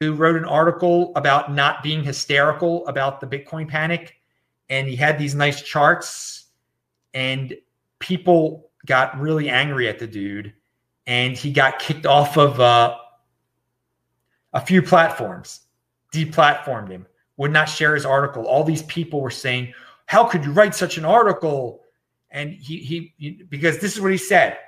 [0.00, 4.16] who wrote an article about not being hysterical about the Bitcoin panic.
[4.68, 6.46] And he had these nice charts,
[7.14, 7.54] and
[7.98, 10.52] people got really angry at the dude.
[11.06, 12.96] And he got kicked off of uh,
[14.52, 15.60] a few platforms,
[16.12, 17.06] deplatformed him
[17.36, 18.46] would not share his article.
[18.46, 19.74] All these people were saying,
[20.06, 21.82] "How could you write such an article?"
[22.30, 24.58] And he he, he because this is what he said,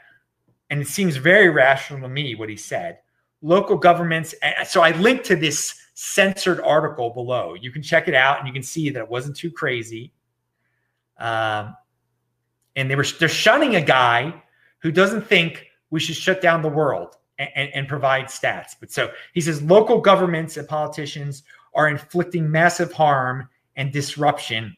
[0.74, 2.98] and it seems very rational to me what he said.
[3.42, 4.34] Local governments.
[4.66, 7.54] So I linked to this censored article below.
[7.54, 10.12] You can check it out, and you can see that it wasn't too crazy.
[11.18, 11.76] Um,
[12.74, 14.42] and they were they're shunning a guy
[14.80, 18.72] who doesn't think we should shut down the world and, and, and provide stats.
[18.80, 21.44] But so he says local governments and politicians
[21.76, 24.76] are inflicting massive harm and disruption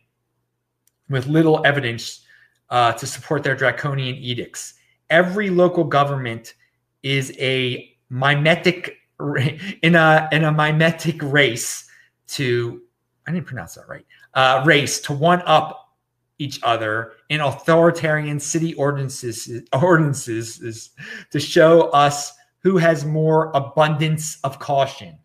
[1.09, 2.21] with little evidence
[2.69, 4.75] uh, to support their draconian edicts.
[5.11, 6.55] Every local government
[7.03, 8.97] is a mimetic
[9.83, 11.89] in a in a mimetic race
[12.29, 12.83] to
[13.27, 15.95] I didn't pronounce that right uh, race to one up
[16.39, 20.91] each other in authoritarian city ordinances ordinances
[21.31, 25.17] to show us who has more abundance of caution.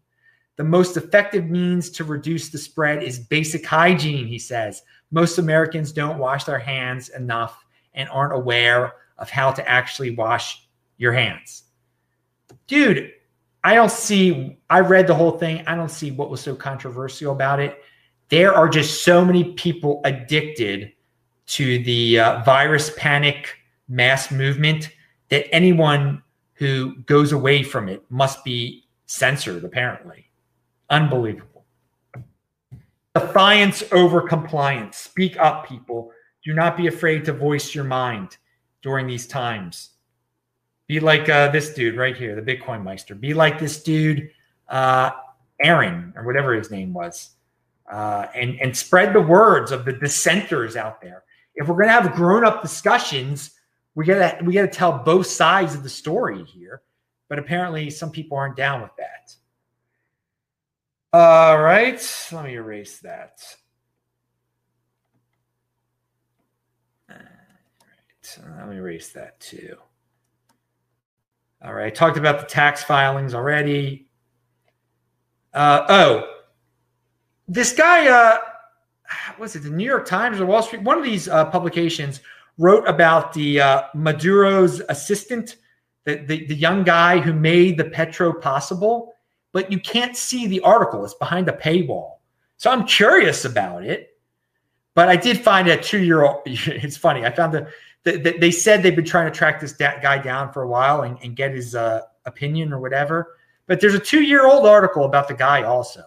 [0.58, 4.84] The most effective means to reduce the spread is basic hygiene, he says.
[5.10, 7.66] Most Americans don't wash their hands enough
[7.96, 10.68] and aren't aware of how to actually wash
[10.98, 11.64] your hands.
[12.68, 13.12] Dude,
[13.64, 15.64] I don't see, I read the whole thing.
[15.68, 17.84] I don't see what was so controversial about it.
[18.30, 20.94] There are just so many people addicted
[21.48, 23.58] to the uh, virus panic
[23.88, 24.90] mass movement
[25.30, 30.30] that anyone who goes away from it must be censored, apparently.
[30.90, 31.66] Unbelievable.
[33.14, 34.98] Defiance over compliance.
[34.98, 36.12] Speak up, people.
[36.44, 38.38] Do not be afraid to voice your mind
[38.82, 39.92] during these times
[40.88, 43.16] Be like uh, this dude right here, the Bitcoin Meister.
[43.16, 44.30] Be like this dude,
[44.68, 45.12] uh,
[45.64, 47.32] Aaron, or whatever his name was,
[47.90, 51.24] uh, and and spread the words of the dissenters out there.
[51.56, 53.52] If we're gonna have grown up discussions,
[53.96, 56.82] we gotta we gotta tell both sides of the story here.
[57.30, 59.36] But apparently, some people aren't down with that.
[61.14, 62.02] All right,
[62.32, 63.40] let me erase that.
[68.40, 69.76] Right, let me erase that too.
[71.64, 74.08] All right, I talked about the tax filings already.
[75.54, 76.28] Uh, oh,
[77.48, 78.40] this guy, uh,
[79.38, 80.82] was it the New York Times or Wall Street?
[80.82, 82.22] One of these uh, publications
[82.58, 85.58] wrote about the uh, Maduro's assistant,
[86.06, 89.12] the, the, the young guy who made the Petro possible
[89.52, 91.04] but you can't see the article.
[91.04, 92.18] It's behind a paywall.
[92.58, 94.10] So I'm curious about it.
[94.94, 96.42] But I did find a two year old.
[96.46, 97.26] It's funny.
[97.26, 97.68] I found the,
[98.04, 101.04] the, the, they said they've been trying to track this guy down for a while
[101.04, 103.38] and, and get his uh, opinion or whatever.
[103.68, 106.04] But there's a two year old article about the guy also.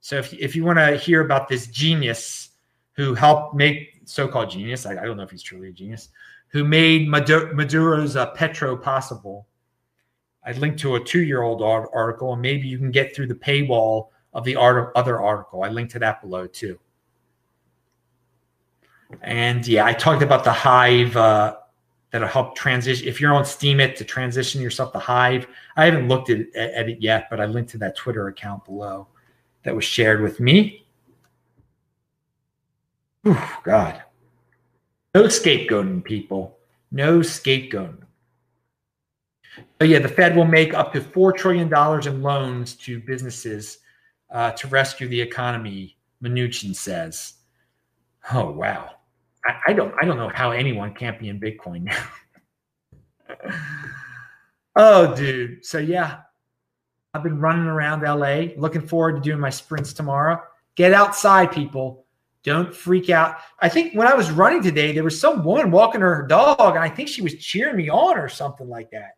[0.00, 2.50] So if, if you want to hear about this genius
[2.94, 6.08] who helped make so called genius, I, I, don't know if he's truly a genius,
[6.48, 9.46] who made Maduro's uh, Petro possible,
[10.44, 14.44] I linked to a two-year-old article, and maybe you can get through the paywall of
[14.44, 15.62] the art other article.
[15.62, 16.78] I linked to that below too.
[19.20, 21.56] And yeah, I talked about the Hive uh,
[22.10, 23.06] that'll help transition.
[23.06, 25.46] If you're on Steemit to transition yourself to Hive,
[25.76, 29.08] I haven't looked at, at it yet, but I linked to that Twitter account below
[29.64, 30.84] that was shared with me.
[33.22, 34.02] Whew, God.
[35.14, 36.58] No scapegoating, people.
[36.90, 38.02] No scapegoating.
[39.78, 41.72] But yeah, the Fed will make up to $4 trillion
[42.06, 43.78] in loans to businesses
[44.30, 47.34] uh, to rescue the economy, Mnuchin says.
[48.32, 48.90] Oh, wow.
[49.44, 52.04] I, I, don't I don't know how anyone can't be in Bitcoin now.
[54.76, 55.64] oh, dude.
[55.64, 56.20] So yeah,
[57.14, 58.54] I've been running around LA.
[58.56, 60.40] Looking forward to doing my sprints tomorrow.
[60.76, 62.06] Get outside, people.
[62.42, 63.36] Don't freak out.
[63.60, 66.82] I think when I was running today, there was some woman walking her dog, and
[66.82, 69.16] I think she was cheering me on or something like that.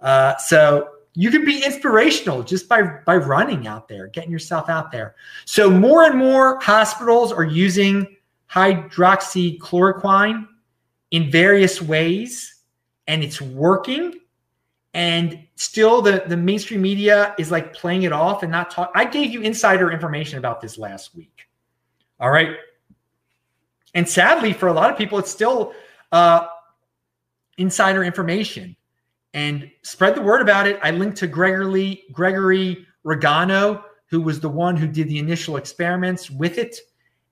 [0.00, 4.92] Uh, so you can be inspirational just by by running out there, getting yourself out
[4.92, 5.14] there.
[5.44, 8.16] So more and more hospitals are using
[8.52, 10.46] hydroxychloroquine
[11.10, 12.62] in various ways,
[13.06, 14.14] and it's working.
[14.92, 18.90] And still, the the mainstream media is like playing it off and not talk.
[18.94, 21.46] I gave you insider information about this last week.
[22.18, 22.56] All right,
[23.94, 25.72] and sadly, for a lot of people, it's still
[26.10, 26.46] uh,
[27.56, 28.76] insider information
[29.32, 30.80] and spread the word about it.
[30.82, 36.30] I linked to Gregory Gregory Rigano who was the one who did the initial experiments
[36.30, 36.76] with it,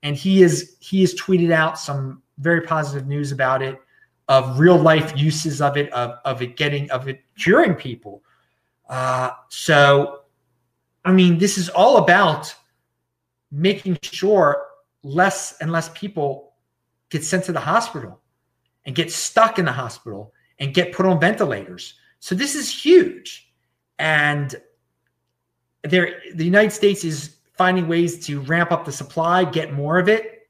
[0.02, 3.80] and he is he has tweeted out some very positive news about it,
[4.28, 8.22] of real life uses of it, of of it getting of it curing people.
[8.88, 10.20] Uh, so,
[11.04, 12.54] I mean, this is all about
[13.50, 14.66] making sure
[15.02, 16.54] less and less people
[17.10, 18.20] get sent to the hospital
[18.86, 21.94] and get stuck in the hospital and get put on ventilators.
[22.20, 23.52] So this is huge.
[23.98, 24.54] And
[25.82, 30.08] there the United States is finding ways to ramp up the supply, get more of
[30.08, 30.48] it.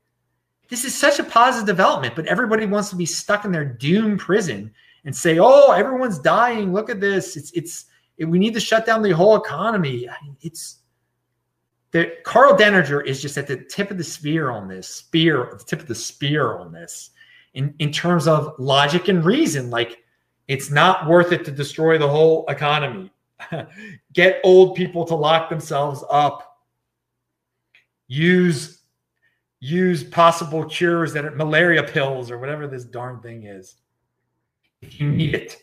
[0.68, 4.18] This is such a positive development, but everybody wants to be stuck in their doom
[4.18, 4.70] prison
[5.04, 6.72] and say, "Oh, everyone's dying.
[6.72, 7.36] Look at this.
[7.36, 7.86] It's it's
[8.18, 10.08] it, we need to shut down the whole economy."
[10.42, 10.78] It's
[11.90, 15.64] the Karl Denninger is just at the tip of the spear on this spear, the
[15.64, 17.10] tip of the spear on this
[17.54, 19.70] in, in terms of logic and reason.
[19.70, 20.04] Like,
[20.48, 23.10] it's not worth it to destroy the whole economy.
[24.12, 26.47] Get old people to lock themselves up.
[28.08, 28.82] Use
[29.60, 33.76] use possible cures that are malaria pills or whatever this darn thing is.
[34.80, 35.56] If you need it.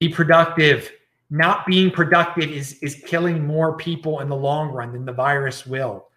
[0.00, 0.90] Be productive.
[1.30, 5.66] Not being productive is is killing more people in the long run than the virus
[5.66, 6.08] will.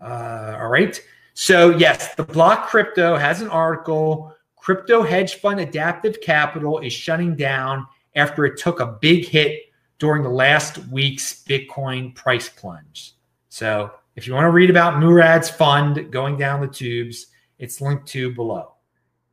[0.00, 1.00] Uh, all right.
[1.34, 4.34] So, yes, the block crypto has an article.
[4.56, 9.60] Crypto hedge fund Adaptive Capital is shutting down after it took a big hit
[9.98, 13.14] during the last week's Bitcoin price plunge.
[13.54, 17.28] So, if you want to read about Murad's fund going down the tubes,
[17.60, 18.74] it's linked to below.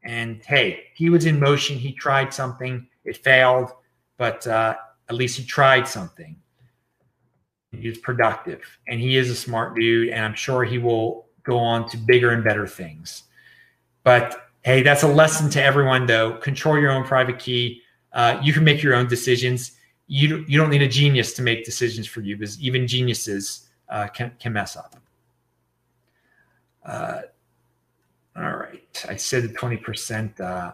[0.04, 1.76] And hey, he was in motion.
[1.76, 3.72] He tried something, it failed,
[4.18, 4.76] but uh,
[5.10, 6.36] at least he tried something.
[7.72, 11.58] He was productive, and he is a smart dude, and I'm sure he will go
[11.58, 13.24] on to bigger and better things.
[14.04, 16.34] But hey, that's a lesson to everyone, though.
[16.34, 17.82] Control your own private key.
[18.14, 19.72] Uh, you can make your own decisions.
[20.06, 24.08] You, you don't need a genius to make decisions for you because even geniuses uh,
[24.08, 24.96] can, can mess up.
[26.84, 27.22] Uh,
[28.36, 29.06] all right.
[29.08, 30.40] I said the 20%.
[30.40, 30.72] Uh,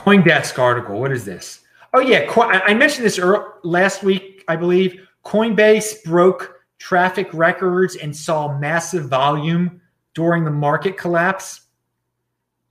[0.00, 0.98] CoinDesk article.
[0.98, 1.60] What is this?
[1.92, 3.20] Oh yeah, I mentioned this
[3.64, 5.06] last week, I believe.
[5.24, 9.80] Coinbase broke traffic records and saw massive volume
[10.14, 11.62] during the market collapse.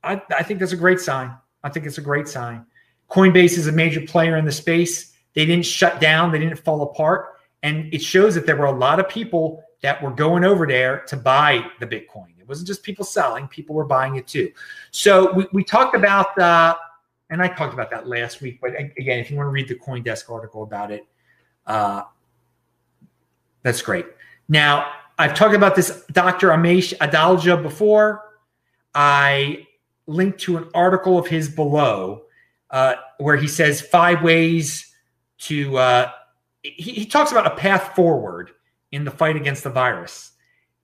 [0.02, 1.36] I, I think that's a great sign.
[1.62, 2.64] I think it's a great sign.
[3.10, 5.12] Coinbase is a major player in the space.
[5.34, 7.26] They didn't shut down, they didn't fall apart.
[7.62, 11.00] And it shows that there were a lot of people that were going over there
[11.06, 12.28] to buy the Bitcoin.
[12.38, 14.50] It wasn't just people selling, people were buying it too.
[14.90, 16.76] So we, we talked about, uh,
[17.30, 19.74] and I talked about that last week, but again, if you want to read the
[19.74, 21.06] Coindesk article about it,
[21.66, 22.02] uh,
[23.62, 24.06] that's great.
[24.48, 26.48] Now, I've talked about this Dr.
[26.48, 28.22] Amesh Adalja before.
[28.94, 29.66] I
[30.06, 32.22] linked to an article of his below
[32.70, 34.92] uh, where he says five ways
[35.38, 36.10] to, uh,
[36.62, 38.50] he, he talks about a path forward
[38.92, 40.32] in the fight against the virus.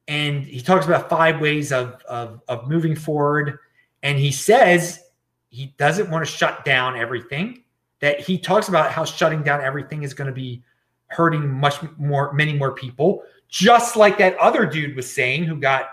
[0.08, 3.58] And he talks about five ways of, of, of moving forward.
[4.02, 5.00] And he says
[5.48, 7.64] he doesn't want to shut down everything,
[8.00, 10.62] that he talks about how shutting down everything is going to be
[11.08, 15.88] hurting much more, many more people, just like that other dude was saying who got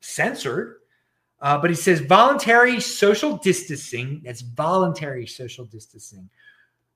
[0.00, 0.76] censored.
[1.40, 6.28] Uh, but he says voluntary social distancing, that's voluntary social distancing,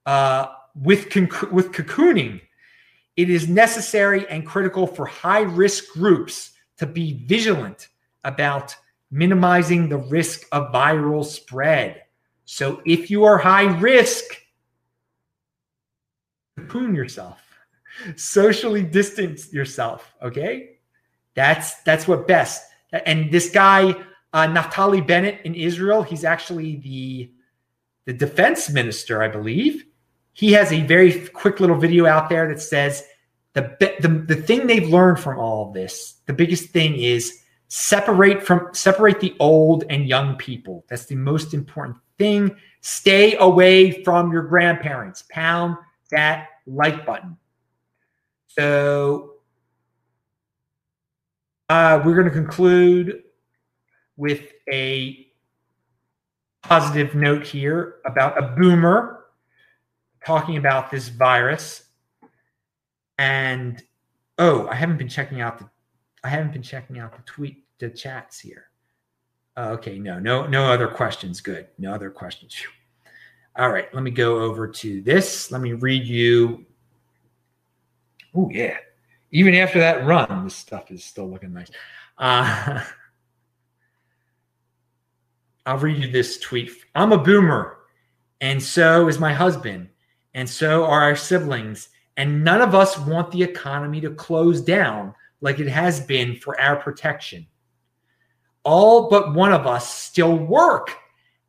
[0.06, 2.40] uh, with, con- with cocooning
[3.18, 7.88] it is necessary and critical for high risk groups to be vigilant
[8.22, 8.76] about
[9.10, 12.04] minimizing the risk of viral spread.
[12.44, 14.22] So if you are high risk,
[16.56, 17.42] cocoon yourself,
[18.16, 20.14] socially distance yourself.
[20.22, 20.78] Okay,
[21.34, 22.70] that's that's what best.
[22.92, 23.96] And this guy,
[24.32, 27.32] uh, Naftali Bennett in Israel, he's actually the
[28.04, 29.87] the defense minister, I believe
[30.38, 33.02] he has a very quick little video out there that says
[33.54, 38.40] the, the the thing they've learned from all of this, the biggest thing is separate
[38.40, 40.84] from separate the old and young people.
[40.88, 42.54] That's the most important thing.
[42.82, 45.24] Stay away from your grandparents.
[45.28, 45.76] Pound
[46.12, 47.36] that like button.
[48.46, 49.38] So
[51.68, 53.24] uh, we're going to conclude
[54.16, 55.26] with a
[56.62, 59.17] positive note here about a boomer
[60.24, 61.84] talking about this virus.
[63.18, 63.82] And
[64.38, 65.68] oh, I haven't been checking out the
[66.24, 68.64] I haven't been checking out the tweet the chats here.
[69.56, 71.40] Uh, okay, no, no, no other questions.
[71.40, 71.68] Good.
[71.78, 72.56] No other questions.
[73.56, 75.50] All right, let me go over to this.
[75.50, 76.64] Let me read you.
[78.34, 78.76] Oh, yeah.
[79.32, 81.70] Even after that run, this stuff is still looking nice.
[82.16, 82.84] Uh,
[85.66, 86.70] I'll read you this tweet.
[86.94, 87.78] I'm a boomer,
[88.40, 89.88] and so is my husband
[90.38, 91.88] and so are our siblings.
[92.16, 96.58] And none of us want the economy to close down like it has been for
[96.60, 97.44] our protection.
[98.62, 100.96] All but one of us still work,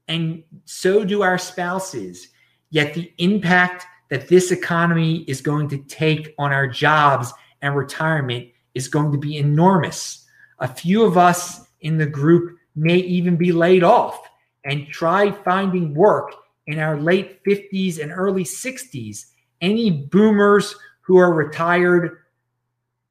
[0.08, 2.30] and so do our spouses.
[2.72, 7.32] Yet the impact that this economy is going to take on our jobs
[7.62, 10.26] and retirement is going to be enormous.
[10.58, 14.20] A few of us in the group may even be laid off
[14.66, 16.34] and try finding work
[16.70, 19.26] in our late 50s and early 60s,
[19.59, 22.20] any boomers who are retired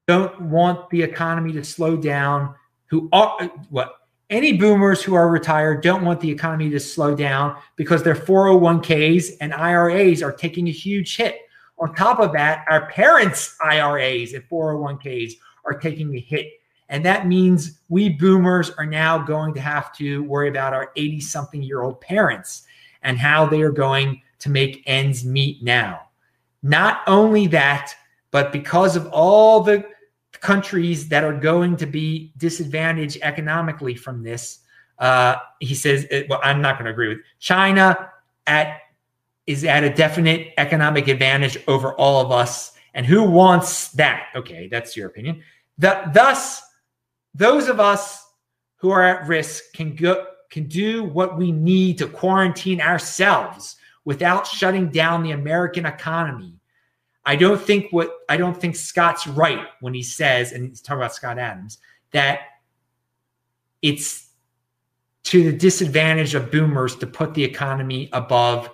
[0.06, 2.54] don't want the economy to slow down,
[2.86, 3.96] who are what
[4.30, 9.32] any boomers who are retired don't want the economy to slow down because their 401ks
[9.40, 11.40] and IRAs are taking a huge hit.
[11.80, 15.32] On top of that, our parents' IRAs and 401ks
[15.64, 16.46] are taking a hit.
[16.90, 21.20] And that means we boomers are now going to have to worry about our 80
[21.20, 22.67] something year old parents
[23.02, 26.00] and how they are going to make ends meet now.
[26.62, 27.92] Not only that,
[28.30, 29.84] but because of all the
[30.40, 34.60] countries that are going to be disadvantaged economically from this,
[34.98, 38.10] uh, he says, uh, well, I'm not going to agree with China
[38.46, 38.80] at
[39.46, 42.72] is at a definite economic advantage over all of us.
[42.92, 44.26] And who wants that?
[44.36, 45.42] Okay, that's your opinion.
[45.78, 46.60] The, thus,
[47.34, 48.22] those of us
[48.76, 54.46] who are at risk can go can do what we need to quarantine ourselves without
[54.46, 56.58] shutting down the American economy.
[57.26, 61.00] I don't think what I don't think Scott's right when he says, and he's talking
[61.00, 61.78] about Scott Adams,
[62.12, 62.40] that
[63.82, 64.28] it's
[65.24, 68.70] to the disadvantage of boomers to put the economy above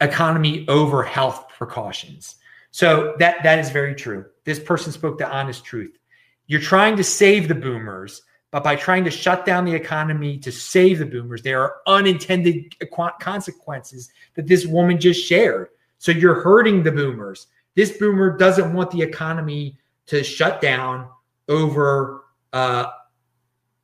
[0.00, 2.36] economy over health precautions.
[2.70, 4.26] So that that is very true.
[4.44, 5.98] This person spoke the honest truth.
[6.46, 8.22] You're trying to save the boomers
[8.56, 12.74] but by trying to shut down the economy to save the boomers, there are unintended
[13.20, 15.68] consequences that this woman just shared.
[15.98, 17.48] So you're hurting the boomers.
[17.74, 19.76] This boomer doesn't want the economy
[20.06, 21.06] to shut down
[21.50, 22.86] over uh,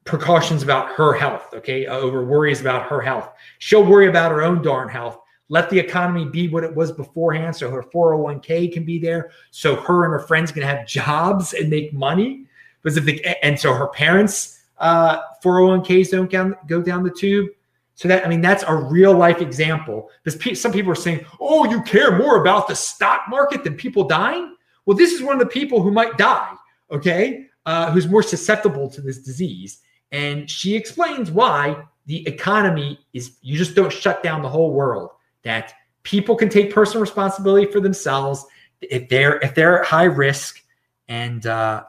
[0.04, 3.28] precautions about her health, okay, over worries about her health.
[3.58, 5.18] She'll worry about her own darn health.
[5.50, 9.32] Let the economy be what it was beforehand so her 401k can be there.
[9.50, 12.46] So her and her friends can have jobs and make money.
[12.82, 17.48] Because if they, and so her parents' uh, 401ks don't go, down the tube.
[17.94, 20.10] So that I mean that's a real life example.
[20.24, 24.04] Because some people are saying, "Oh, you care more about the stock market than people
[24.04, 24.56] dying."
[24.86, 26.52] Well, this is one of the people who might die.
[26.90, 29.80] Okay, uh, who's more susceptible to this disease,
[30.10, 33.36] and she explains why the economy is.
[33.42, 35.10] You just don't shut down the whole world.
[35.44, 35.72] That
[36.02, 38.44] people can take personal responsibility for themselves
[38.80, 40.64] if they're if they're at high risk,
[41.08, 41.84] and uh,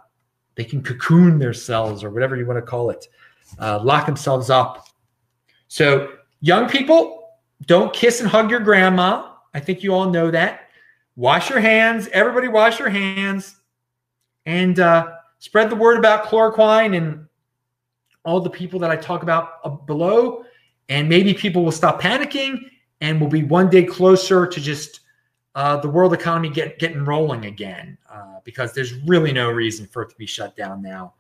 [0.56, 3.08] they can cocoon themselves or whatever you want to call it,
[3.60, 4.88] uh, lock themselves up
[5.74, 7.30] so, young people,
[7.66, 9.32] don't kiss and hug your grandma.
[9.56, 10.70] I think you all know that.
[11.16, 12.08] Wash your hands.
[12.14, 13.56] Everybody, wash your hands,
[14.46, 17.26] and uh, spread the word about chloroquine and
[18.24, 20.44] all the people that I talk about below.
[20.90, 22.70] And maybe people will stop panicking,
[23.02, 25.00] and we'll be one day closer to just
[25.56, 27.98] uh, the world economy get, getting rolling again.
[28.10, 31.14] Uh, because there's really no reason for it to be shut down now.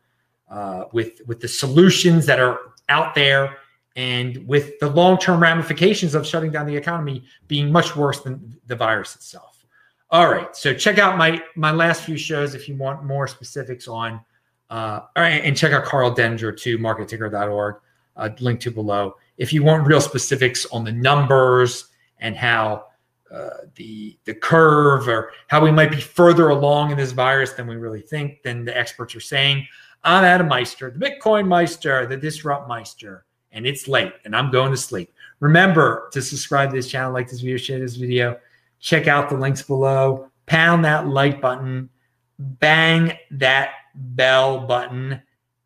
[0.49, 2.59] Uh, with with the solutions that are
[2.89, 3.57] out there
[3.95, 8.75] and with the long-term ramifications of shutting down the economy being much worse than the
[8.75, 9.65] virus itself.
[10.11, 13.87] All right, so check out my my last few shows if you want more specifics
[13.87, 14.21] on,
[14.69, 17.77] uh, and check out Karl Denninger to marketticker.org,
[18.17, 19.15] uh, link to below.
[19.37, 21.87] If you want real specifics on the numbers
[22.19, 22.85] and how
[23.33, 27.67] uh, the the curve or how we might be further along in this virus than
[27.67, 29.67] we really think, than the experts are saying.
[30.03, 34.71] I'm Adam Meister, the Bitcoin Meister, the Disrupt Meister and it's late and I'm going
[34.71, 35.13] to sleep.
[35.39, 38.37] Remember to subscribe to this channel, like this video, share this video,
[38.79, 41.89] check out the links below, pound that like button,
[42.37, 45.21] bang that bell button,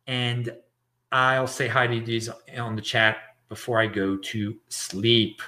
[0.06, 0.54] and
[1.10, 3.16] I'll say hi to these on the chat
[3.48, 5.40] before I go to sleep.